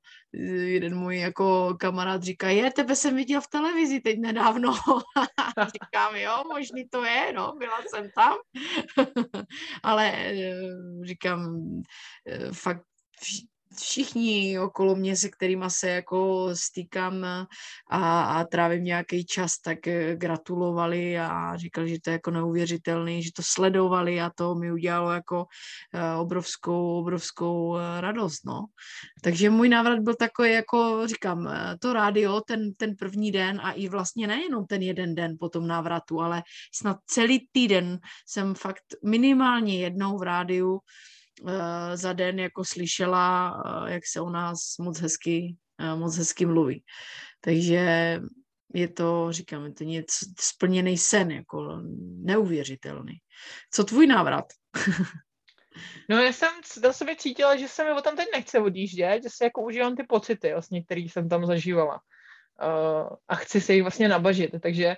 [0.64, 4.74] jeden můj jako kamarád říká, je, tebe jsem viděl v televizi teď nedávno.
[5.72, 8.36] říkám, jo, možný to je, no, byla jsem tam.
[9.82, 11.62] Ale uh, říkám,
[12.52, 12.82] fakt
[13.76, 17.24] všichni okolo mě, se kterými se jako stýkám
[17.90, 23.22] a, a trávím nějaký čas, tak eh, gratulovali a říkali, že to je jako neuvěřitelný,
[23.22, 25.46] že to sledovali a to mi udělalo jako
[25.94, 28.64] eh, obrovskou, obrovskou eh, radost, no.
[29.22, 33.88] Takže můj návrat byl takový, jako říkám, to rádio, ten, ten první den a i
[33.88, 36.42] vlastně nejenom ten jeden den po tom návratu, ale
[36.74, 40.80] snad celý týden jsem fakt minimálně jednou v rádiu
[41.94, 46.84] za den jako slyšela, eh, jak se o nás moc hezky, eh, moc hezky mluví.
[47.40, 48.20] Takže
[48.74, 51.82] je to, říkám, je to něco splněný sen, jako
[52.22, 53.18] neuvěřitelný.
[53.70, 54.44] Co tvůj návrat?
[56.08, 56.48] No já jsem
[56.82, 59.96] do sebe cítila, že se mi o tam teď nechce odjíždět, že si jako užívám
[59.96, 62.00] ty pocity, vlastně, které jsem tam zažívala.
[62.62, 64.96] Uh, a chci se jich vlastně nabažit, takže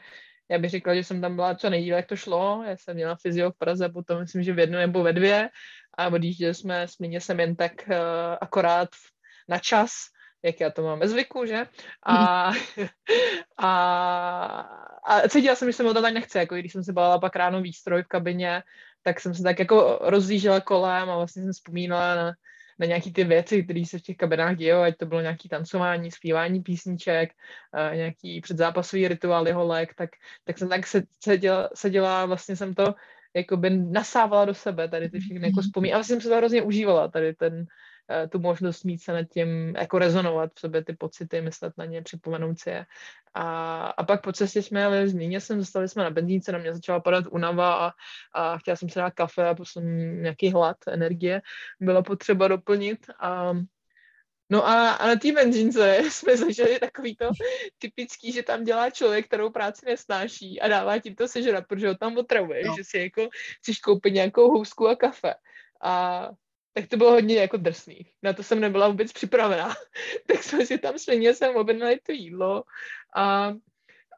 [0.50, 2.64] já bych řekla, že jsem tam byla co nejdíle, jak to šlo.
[2.66, 5.50] Já jsem měla fyzio v Praze, potom myslím, že v jednu nebo ve dvě
[5.98, 7.94] a odjížděli jsme s jsem jen tak uh,
[8.40, 8.88] akorát
[9.48, 9.90] na čas,
[10.42, 11.66] jak já to mám ve zvyku, že?
[12.06, 12.50] A,
[13.58, 13.70] a,
[15.04, 18.02] a cítila jsem, že jsem tak nechce, jako když jsem se bala pak ráno výstroj
[18.02, 18.62] v kabině,
[19.02, 22.32] tak jsem se tak jako rozlížela kolem a vlastně jsem vzpomínala na,
[22.78, 26.10] na nějaké ty věci, které se v těch kabinách dějou, ať to bylo nějaké tancování,
[26.10, 27.32] zpívání písniček,
[27.90, 30.10] uh, nějaký předzápasový rituál jeho lek, tak,
[30.44, 30.80] tak jsem tak
[31.20, 32.94] seděla, seděla, vlastně jsem to
[33.34, 35.94] jako by nasávala do sebe tady ty všechny jako vzpomínky.
[35.94, 37.66] A jsem se to hrozně užívala, tady ten,
[38.10, 41.84] eh, tu možnost mít se nad tím, jako rezonovat v sobě ty pocity, myslet na
[41.84, 42.86] ně, připomenout si je.
[43.34, 46.58] A, a pak po cestě jsme jeli z Míně, jsem zostali jsme na benzínce, na
[46.58, 47.92] mě začala padat unava a,
[48.34, 49.84] a chtěla jsem si dát kafe a potom
[50.22, 51.42] nějaký hlad, energie
[51.80, 53.52] byla potřeba doplnit a
[54.54, 57.30] No a, a na té benzínce jsme zažili takový to
[57.78, 61.94] typický, že tam dělá člověk, kterou práci nesnáší a dává tím to sežrat, protože ho
[61.94, 62.74] tam otravuje, no.
[62.76, 63.28] že si jako
[63.58, 65.34] chceš koupit nějakou housku a kafe.
[65.82, 66.30] A
[66.72, 68.06] tak to bylo hodně jako drsný.
[68.22, 69.74] Na to jsem nebyla vůbec připravená.
[70.26, 72.64] tak jsme si tam šli, jsem objednali to jídlo
[73.16, 73.52] a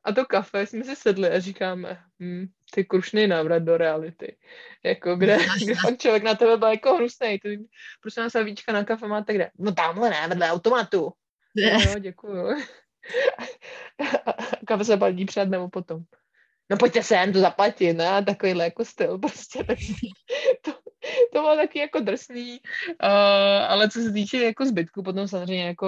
[0.06, 4.36] a to kafe jsme si sedli a říkáme, hm, ty krušný návrat do reality.
[4.84, 7.38] Jako, kde, kde fakt člověk na tebe byl jako hnusný.
[7.38, 7.68] Ty,
[8.00, 9.50] prostě nás víčka na kafe máte kde?
[9.58, 11.12] No tamhle ne, vedle automatu.
[11.54, 11.78] Ne.
[11.86, 12.46] No, děkuju.
[14.66, 16.04] kafe se balí před nebo potom
[16.70, 18.24] no pojďte sem, to zaplatit, ne?
[18.24, 19.64] Takovýhle jako styl prostě,
[20.62, 20.75] to,
[21.32, 22.60] to bylo taky jako drsný,
[23.02, 23.08] uh,
[23.68, 25.86] ale co se týče jako zbytku, potom samozřejmě jako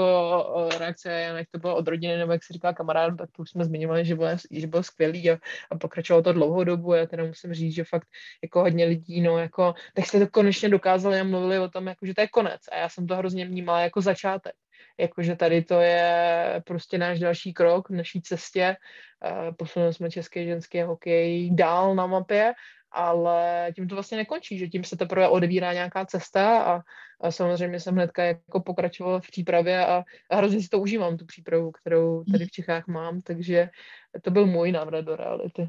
[0.56, 3.50] uh, reakce, jak to bylo od rodiny, nebo jak se říká kamarád, tak to už
[3.50, 5.38] jsme zmiňovali, že bylo, že bylo skvělý a,
[5.70, 8.08] a pokračovalo to dlouhou dobu, já teda musím říct, že fakt
[8.42, 12.06] jako hodně lidí, no jako, tak jste to konečně dokázali a mluvili o tom, jako,
[12.06, 12.60] že to je konec.
[12.72, 14.54] A já jsem to hrozně vnímala jako začátek.
[14.98, 18.76] Jakože tady to je prostě náš další krok v naší cestě.
[19.56, 22.54] Posunuli jsme český ženský hokej dál na mapě,
[22.92, 26.80] ale tím to vlastně nekončí, že tím se teprve odevírá nějaká cesta a,
[27.20, 31.26] a samozřejmě jsem hnedka jako pokračovala v přípravě a, a hrozně si to užívám, tu
[31.26, 33.68] přípravu, kterou tady v Čechách mám, takže
[34.22, 35.62] to byl můj návrat do reality.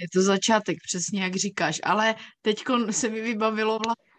[0.00, 4.13] Je to začátek, přesně jak říkáš, ale teď se mi vybavilo vlastně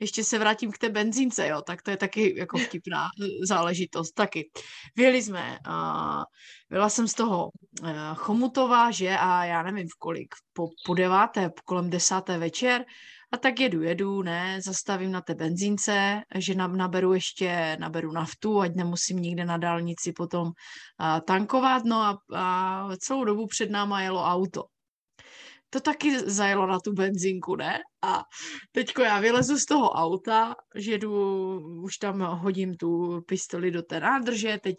[0.00, 3.08] ještě se vrátím k té benzínce, jo, tak to je taky jako vtipná
[3.48, 4.50] záležitost, taky.
[4.96, 6.22] Vyjeli jsme, uh,
[6.70, 7.50] byla jsem z toho
[7.82, 12.84] uh, Chomutova, že, a já nevím v kolik, po, po deváté, kolem desáté večer,
[13.32, 18.74] a tak jedu, jedu, ne, zastavím na té benzínce, že naberu ještě, naberu naftu, ať
[18.74, 24.24] nemusím nikde na dálnici potom uh, tankovat, no a, a celou dobu před náma jelo
[24.24, 24.64] auto
[25.70, 27.78] to taky zajelo na tu benzínku, ne?
[28.02, 28.22] A
[28.72, 34.00] teďko já vylezu z toho auta, že jdu, už tam hodím tu pistoli do té
[34.00, 34.76] nádrže, teď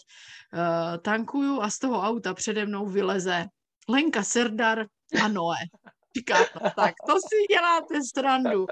[0.54, 3.46] uh, tankuju a z toho auta přede mnou vyleze
[3.89, 4.86] Lenka Serdar
[5.24, 5.58] a Noé.
[6.18, 6.38] Říká,
[6.76, 8.66] tak to si děláte strandu.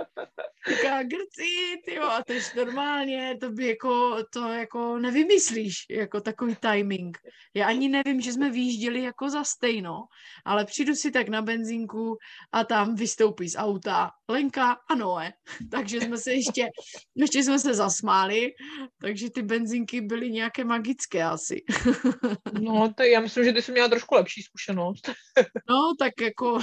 [0.69, 6.55] Říká, grci, ty a to je normálně, to by jako, to jako nevymyslíš, jako takový
[6.55, 7.17] timing.
[7.53, 10.03] Já ani nevím, že jsme vyjížděli jako za stejno,
[10.45, 12.17] ale přijdu si tak na benzínku
[12.51, 15.33] a tam vystoupí z auta Lenka a Noé.
[15.71, 16.69] Takže jsme se ještě,
[17.15, 18.51] ještě jsme se zasmáli,
[19.01, 21.63] takže ty benzínky byly nějaké magické asi.
[22.61, 25.09] No, to já myslím, že ty jsi měla trošku lepší zkušenost.
[25.69, 26.59] No, tak jako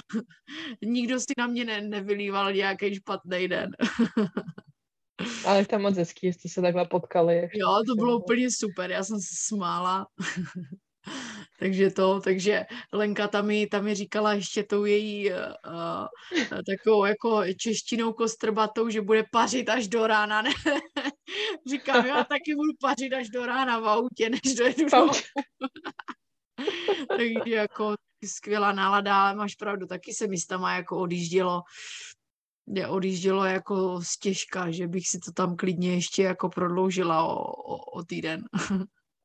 [0.83, 3.71] nikdo si na mě ne, nevylíval nějaký špatný den.
[5.47, 7.49] Ale tam moc hezký, jste se takhle potkali.
[7.55, 10.07] Jo, to bylo úplně super, já jsem se smála.
[11.59, 15.39] takže to, takže Lenka tam mi, tam mi říkala ještě tou její uh,
[16.67, 20.43] takovou jako češtinou kostrbatou, že bude pařit až do rána.
[20.43, 20.51] Ne?
[21.71, 24.87] Říkám, já taky budu pařit až do rána v autě, než dojedu
[27.09, 27.95] Takže jako
[28.29, 31.63] skvělá nálada, ale máš pravdu, taky se mi tam jako odjíždělo
[32.67, 37.77] mě odjíždělo jako stěžka, že bych si to tam klidně ještě jako prodloužila o, o,
[37.77, 38.45] o týden.
[38.71, 38.83] Mm,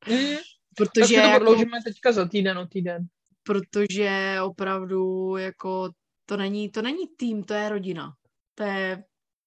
[0.77, 3.07] protože tak to jako, prodloužíme teďka za týden o týden.
[3.43, 5.89] Protože opravdu jako
[6.25, 8.13] to není, to není tým, to je rodina.
[8.55, 9.03] To je,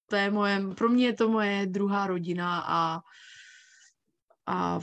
[0.09, 2.99] to je moje, pro mě je to moje druhá rodina a
[4.47, 4.79] a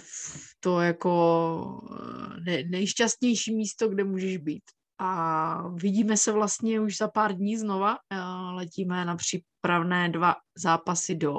[0.61, 4.63] to jako eh, ne, nejšťastnější místo, kde můžeš být.
[4.99, 7.99] A vidíme se vlastně už za pár dní znova.
[8.13, 8.19] Eh,
[8.53, 11.35] letíme na přípravné dva zápasy do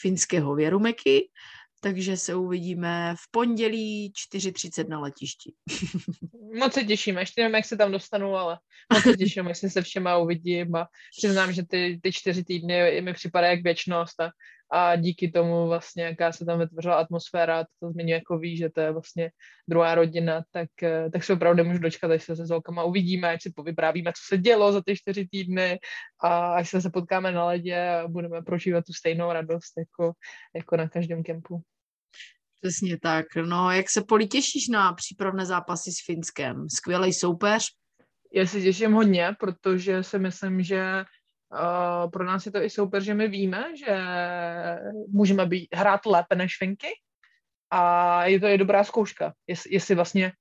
[0.00, 1.30] finského Věrumeky,
[1.84, 5.52] takže se uvidíme v pondělí 4.30 na letišti.
[6.58, 8.58] Moc se těším, ještě nevím, jak se tam dostanu, ale
[8.92, 10.86] moc se těším, jestli se všema uvidím a
[11.18, 14.30] přiznám, že ty, ty čtyři týdny mi připadají jak věčnost a
[14.74, 18.80] a díky tomu vlastně, jaká se tam vytvořila atmosféra, to zmiňuje jako ví, že to
[18.80, 19.30] je vlastně
[19.68, 23.42] druhá rodina, tak, eh, tak se opravdu můžu dočkat, až se se Zolkama uvidíme, až
[23.42, 25.78] si povyprávíme, co se dělo za ty čtyři týdny
[26.22, 30.12] a až se, se potkáme na ledě a budeme prožívat tu stejnou radost jako,
[30.54, 31.62] jako na každém kempu.
[32.62, 33.26] Přesně tak.
[33.46, 36.66] No, jak se Poli těšíš na přípravné zápasy s Finskem?
[36.68, 37.66] Skvělý soupeř?
[38.34, 41.04] Já se těším hodně, protože si myslím, že
[41.52, 43.98] Uh, pro nás je to i super, že my víme, že
[45.08, 46.88] můžeme být, hrát lépe než Finky
[47.70, 50.32] a je to i dobrá zkouška, jestli, jestli vlastně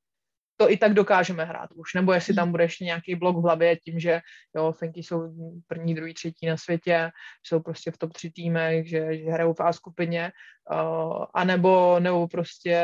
[0.57, 3.77] to i tak dokážeme hrát už, nebo jestli tam bude ještě nějaký blok v hlavě
[3.77, 4.21] tím, že
[4.55, 5.33] jo, Finky jsou
[5.67, 7.11] první, druhý, třetí na světě,
[7.43, 10.31] jsou prostě v top tři týmech, že, že hrajou v A skupině,
[10.71, 12.77] uh, anebo nebo prostě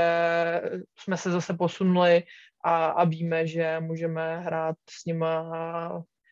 [0.99, 2.23] jsme se zase posunuli
[2.63, 5.51] a, a víme, že můžeme hrát s nima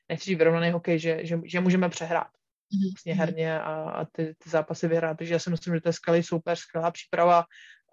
[0.09, 2.91] nechci vyrovnaný hokej, že, že, že můžeme přehrát mm-hmm.
[2.93, 5.17] vlastně herně a, a ty, ty zápasy vyhrát.
[5.17, 7.43] Takže já si myslím, že to je skvělý super, skvělá příprava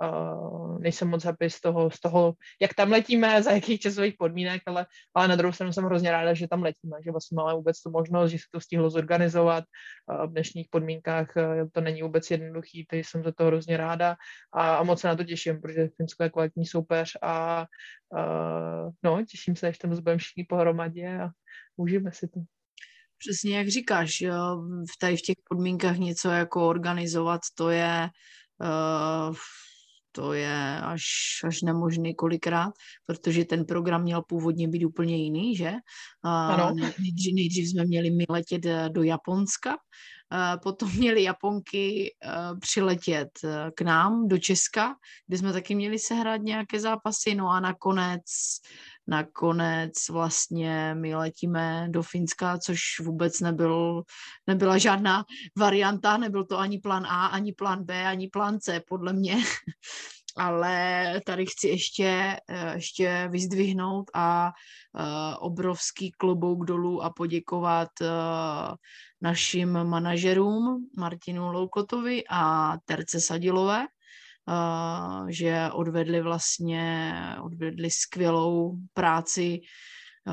[0.03, 4.63] uh, nejsem moc happy z toho, z toho, jak tam letíme, za jakých časových podmínek,
[4.67, 7.83] ale, ale na druhou stranu jsem hrozně ráda, že tam letíme, že vlastně máme vůbec
[7.83, 12.31] tu možnost, že se to stihlo zorganizovat uh, v dnešních podmínkách, uh, to není vůbec
[12.31, 14.17] jednoduchý, takže jsem za to hrozně ráda
[14.53, 17.67] a, a moc se na to těším, protože Finsko je kvalitní soupeř a
[18.11, 21.29] uh, no, těším se, až tam budeme všichni pohromadě a
[21.77, 22.41] užijeme si to.
[23.19, 24.63] Přesně jak říkáš, jo,
[24.95, 28.09] v tady v těch podmínkách něco jako organizovat, to je
[28.61, 29.37] uh,
[30.15, 31.05] to je až,
[31.45, 32.73] až nemožný kolikrát,
[33.07, 35.73] protože ten program měl původně být úplně jiný, že?
[36.23, 36.75] Ano.
[36.99, 39.77] Nejdřív, nejdřív jsme měli my letět eh, do Japonska,
[40.63, 42.31] potom měli Japonky eh,
[42.61, 47.61] přiletět eh, k nám do Česka, kde jsme taky měli sehrát nějaké zápasy, no a
[47.61, 48.23] nakonec
[49.07, 54.03] nakonec vlastně my letíme do Finska, což vůbec nebyl,
[54.47, 55.25] nebyla žádná
[55.59, 59.37] varianta, nebyl to ani plán A, ani plán B, ani plán C, podle mě.
[60.37, 64.53] Ale tady chci ještě, eh, ještě vyzdvihnout a
[64.93, 65.03] uh,
[65.39, 68.09] obrovský klobouk dolů a poděkovat uh,
[69.21, 73.87] našim manažerům Martinu Loukotovi a Terce Sadilové,
[75.29, 79.61] že odvedli vlastně, odvedli skvělou práci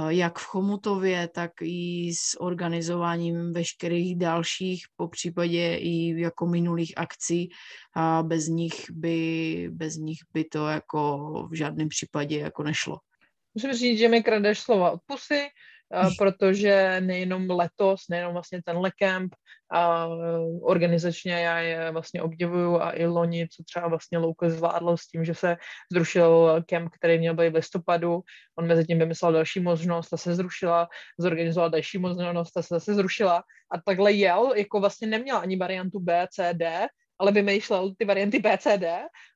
[0.08, 7.50] jak v Chomutově, tak i s organizováním veškerých dalších, po případě i jako minulých akcí
[7.96, 11.20] a bez nich by, bez nich by to jako
[11.52, 12.98] v žádném případě jako nešlo.
[13.54, 15.48] Musím říct, že mi kradeš slova od pusy,
[16.18, 19.36] protože nejenom letos, nejenom vlastně tenhle kemp,
[19.74, 20.08] a
[20.62, 25.26] organizačně já je vlastně obdivuju a i loni, co třeba vlastně Louko zvládl s tím,
[25.26, 25.58] že se
[25.92, 28.22] zrušil kemp, který měl být v listopadu,
[28.60, 30.88] on mezi tím vymyslel další možnost, ta se zrušila,
[31.20, 33.44] zorganizoval další možnost, ta se zase zrušila.
[33.72, 36.88] A takhle jel, jako vlastně neměl ani variantu B, C, D,
[37.20, 38.86] ale vymýšlel ty varianty BCD,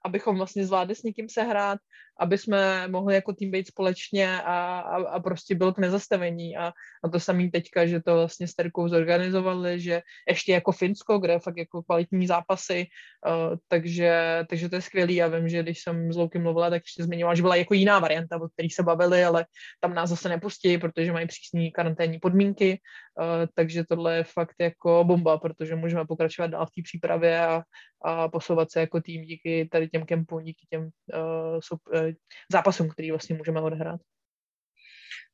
[0.06, 1.80] abychom vlastně zvládli s někým sehrát,
[2.20, 6.72] aby jsme mohli jako tým být společně a, a, a prostě byl k nezastavení a,
[7.04, 11.34] a to samý teďka, že to vlastně s Terkou zorganizovali, že ještě jako Finsko, kde
[11.34, 12.88] je fakt jako kvalitní zápasy,
[13.28, 15.16] uh, takže, takže to je skvělý.
[15.16, 18.00] Já vím, že když jsem s Louky mluvila, tak ještě zmiňovala, že byla jako jiná
[18.00, 19.46] varianta, o který se bavili, ale
[19.80, 22.80] tam nás zase nepustí, protože mají přísné karanténní podmínky,
[23.20, 27.64] uh, takže tohle je fakt jako bomba, protože můžeme pokračovat dál v té přípravě a,
[28.06, 31.60] a posouvat se jako tým díky tady těm kempům, díky těm uh,
[31.94, 32.05] uh,
[32.52, 34.02] zápasům, který vlastně můžeme odehrát.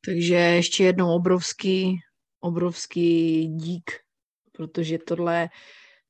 [0.06, 2.00] Takže ještě jednou obrovský,
[2.40, 3.92] obrovský dík,
[4.52, 5.50] protože tohle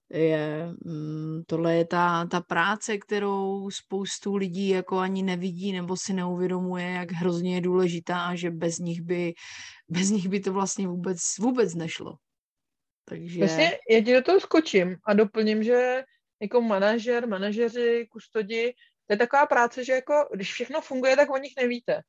[0.09, 6.13] je, mm, tohle je ta, ta práce, kterou spoustu lidí jako ani nevidí nebo si
[6.13, 9.33] neuvědomuje, jak hrozně je důležitá a že bez nich by,
[9.89, 12.15] bez nich by to vlastně vůbec, vůbec nešlo.
[13.05, 13.39] Takže...
[13.39, 16.03] Vlastně já ti do toho skočím a doplním, že
[16.41, 18.73] jako manažer, manažeři, kustodi,
[19.11, 22.01] to je taková práce, že jako, když všechno funguje, tak o nich nevíte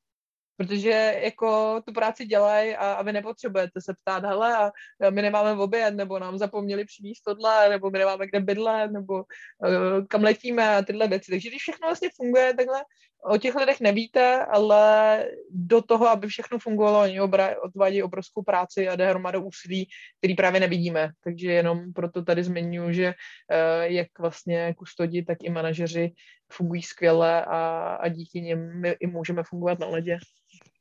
[0.56, 4.70] protože jako tu práci dělají a, a vy nepotřebujete se ptát, hele, a
[5.10, 10.06] my nemáme oběd, nebo nám zapomněli přivést tohle, nebo my nemáme kde bydlet, nebo uh,
[10.08, 11.30] kam letíme a tyhle věci.
[11.30, 12.84] Takže když všechno vlastně funguje takhle,
[13.24, 18.88] o těch lidech nevíte, ale do toho, aby všechno fungovalo, oni obra, odvádí obrovskou práci
[18.88, 21.10] a jde hromada úsilí, který právě nevidíme.
[21.24, 23.14] Takže jenom proto tady zmiňuji, že uh,
[23.82, 26.12] jak vlastně kustodi, tak i manažeři
[26.52, 27.58] fungují skvěle a,
[28.00, 30.18] a díky nim my i můžeme fungovat na ledě.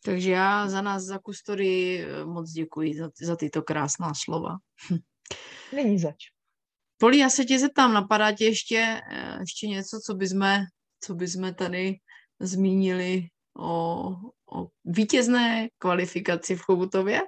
[0.05, 4.57] Takže já za nás, za kustory eh, moc děkuji za, za tyto krásná slova.
[5.75, 6.15] Není zač.
[6.97, 10.65] Poli, já se tě zeptám, napadá ti ještě, eh, ještě něco, co by jsme,
[11.03, 11.95] co by jsme tady
[12.41, 13.27] zmínili
[13.59, 14.09] o,
[14.53, 17.21] o vítězné kvalifikaci v Chobutově?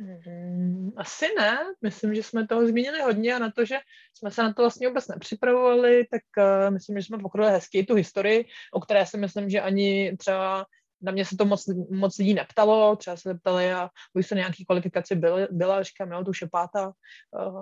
[0.00, 1.58] Mm, asi ne.
[1.82, 3.78] Myslím, že jsme toho zmínili hodně a na to, že
[4.14, 7.94] jsme se na to vlastně vůbec nepřipravovali, tak uh, myslím, že jsme pokryli hezky tu
[7.94, 10.66] historii, o které si myslím, že ani třeba
[11.02, 14.64] na mě se to moc, moc lidí neptalo, třeba se ptali, a už se nějaký
[14.64, 16.92] kvalifikaci byl, byla, říkám, jo, to už je pátá,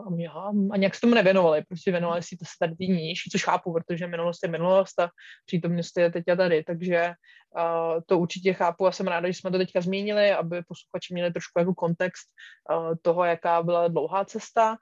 [0.06, 0.28] a, mě,
[0.70, 4.48] a nějak se tomu nevěnovali, prostě věnovali si to startní což chápu, protože minulost je
[4.48, 5.10] minulost a
[5.46, 7.12] přítomnost je teď a tady, takže
[7.56, 11.32] a, to určitě chápu a jsem ráda, že jsme to teďka zmínili, aby posluchači měli
[11.32, 12.28] trošku jako kontext
[12.70, 14.76] a, toho, jaká byla dlouhá cesta,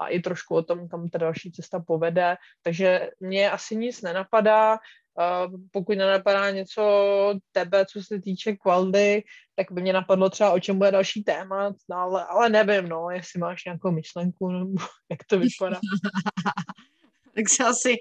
[0.00, 2.36] a i trošku o tom, kam ta další cesta povede.
[2.62, 4.78] Takže mě asi nic nenapadá.
[5.18, 9.22] Uh, pokud nenapadá něco tebe, co se týče kvaldy,
[9.54, 13.40] tak by mě napadlo třeba, o čem bude další téma, ale, ale nevím, no, jestli
[13.40, 15.80] máš nějakou myšlenku, nebo jak to vypadá.
[17.36, 17.94] tak se asi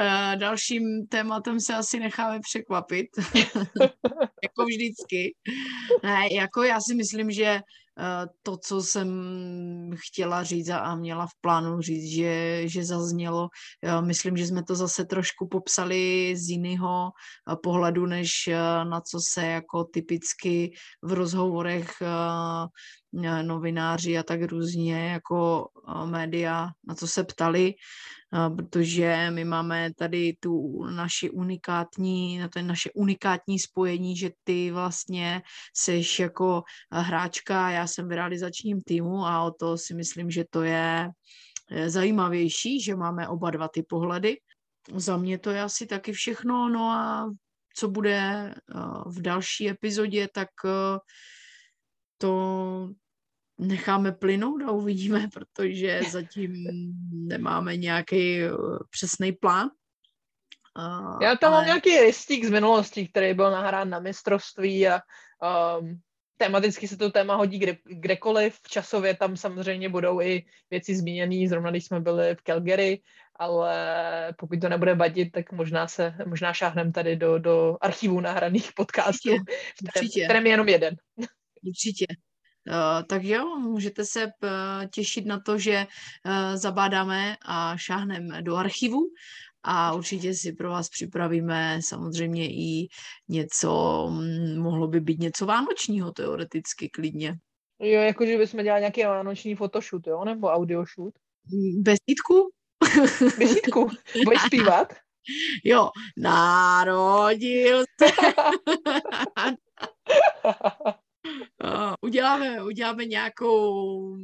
[0.00, 3.06] uh, dalším tématem se asi necháme překvapit.
[4.42, 5.34] jako vždycky.
[6.02, 7.60] Ne, jako já si myslím, že
[8.42, 9.10] to, co jsem
[9.96, 13.48] chtěla říct a měla v plánu říct, že, že zaznělo,
[13.84, 17.10] uh, myslím, že jsme to zase trošku popsali z jiného
[17.48, 18.30] uh, pohledu, než
[18.84, 20.72] na co se jako typicky
[21.02, 21.92] v rozhovorech
[23.42, 25.68] novináři a tak různě jako
[26.04, 27.74] média, na co se ptali
[28.56, 35.42] protože my máme tady tu naši unikátní, na to naše unikátní spojení, že ty vlastně
[35.76, 36.62] seš jako
[36.92, 41.10] hráčka, já jsem v realizačním týmu a o to si myslím, že to je
[41.86, 44.36] zajímavější, že máme oba dva ty pohledy.
[44.94, 47.30] Za mě to je asi taky všechno, no a
[47.76, 48.54] co bude
[49.06, 50.48] v další epizodě, tak
[52.18, 52.88] to
[53.58, 56.54] necháme plynout a uvidíme, protože zatím
[57.12, 58.50] nemáme nějaký eh,
[58.90, 59.70] přesný plán.
[61.22, 61.60] Já tam ale...
[61.60, 65.00] mám nějaký ristík z minulosti, který byl nahrán na mistrovství a
[65.78, 66.00] um,
[66.36, 68.58] tematicky se to téma hodí kde, kdekoliv.
[68.62, 73.00] V časově tam samozřejmě budou i věci zmíněné, zrovna když jsme byli v Calgary,
[73.36, 73.74] ale
[74.38, 79.30] pokud to nebude vadit, tak možná se, možná šáhneme tady do, do archivů nahraných podcastů,
[79.30, 79.52] Určitě.
[79.54, 80.24] v kterém, Určitě.
[80.24, 80.96] kterém je jenom jeden.
[81.62, 82.06] Určitě.
[82.68, 84.30] Uh, tak jo, můžete se uh,
[84.90, 89.00] těšit na to, že uh, zabádáme a šáhneme do archivu
[89.62, 92.88] a určitě si pro vás připravíme samozřejmě i
[93.28, 97.34] něco, hm, mohlo by být něco vánočního teoreticky klidně.
[97.80, 101.14] Jo, jakože bychom dělali nějaký vánoční photoshoot, jo, nebo audioshoot.
[101.78, 102.50] Besídku?
[103.38, 103.90] Besídku.
[104.24, 104.92] Budeš zpívat?
[105.64, 108.06] Jo, narodil se.
[111.64, 114.16] Uh, uděláme, uděláme nějakou,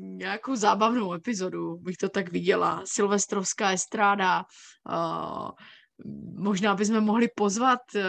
[0.00, 2.82] nějakou zábavnou epizodu, bych to tak viděla.
[2.84, 4.44] Silvestrovská estráda.
[4.90, 5.50] Uh,
[6.42, 8.02] možná bychom mohli pozvat uh,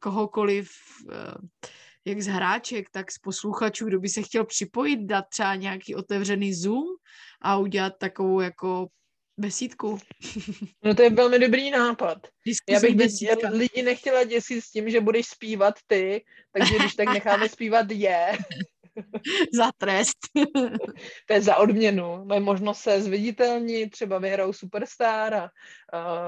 [0.00, 0.70] kohokoliv,
[1.04, 1.48] uh,
[2.04, 6.54] jak z hráček, tak z posluchačů, kdo by se chtěl připojit, dát třeba nějaký otevřený
[6.54, 6.84] Zoom
[7.42, 8.86] a udělat takovou jako
[9.38, 9.98] besídku.
[10.84, 12.18] No to je velmi dobrý nápad.
[12.68, 13.48] Já bych besídka.
[13.50, 18.38] lidi nechtěla děsit s tím, že budeš zpívat ty, takže když tak necháme zpívat je.
[19.52, 20.18] za trest.
[21.28, 22.24] to je za odměnu.
[22.24, 25.50] Mají možnost se zviditelnit, třeba vyhrajou Superstar a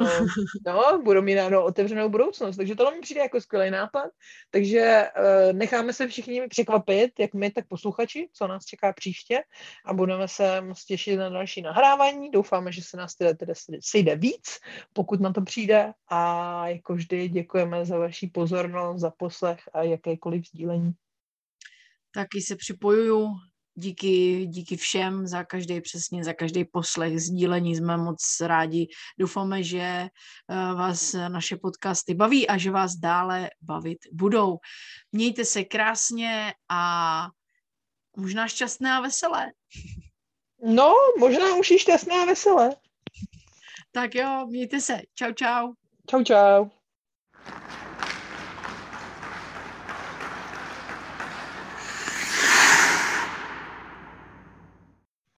[0.01, 0.27] uh,
[0.67, 2.57] no, budou mít náhodou otevřenou budoucnost.
[2.57, 4.11] Takže tohle mi přijde jako skvělý nápad.
[4.51, 9.43] Takže uh, necháme se všichni překvapit, jak my, tak posluchači, co nás čeká příště
[9.85, 12.31] a budeme se moc těšit na další nahrávání.
[12.31, 14.59] Doufáme, že se nás teda, teda sejde víc,
[14.93, 20.47] pokud na to přijde a jako vždy děkujeme za vaši pozornost, za poslech a jakékoliv
[20.49, 20.95] sdílení
[22.15, 23.29] taky se připojuju.
[23.77, 28.89] Díky, díky všem za každý přesně, za každý poslech, sdílení jsme moc rádi.
[29.19, 30.11] Doufáme, že eh,
[30.55, 34.59] vás naše podcasty baví a že vás dále bavit budou.
[35.13, 37.29] Mějte se krásně a
[38.17, 39.53] možná šťastné a veselé.
[40.65, 42.71] No, možná už i šťastné a veselé.
[43.93, 45.01] Tak jo, mějte se.
[45.15, 45.73] Čau, čau.
[46.11, 46.69] Čau, čau.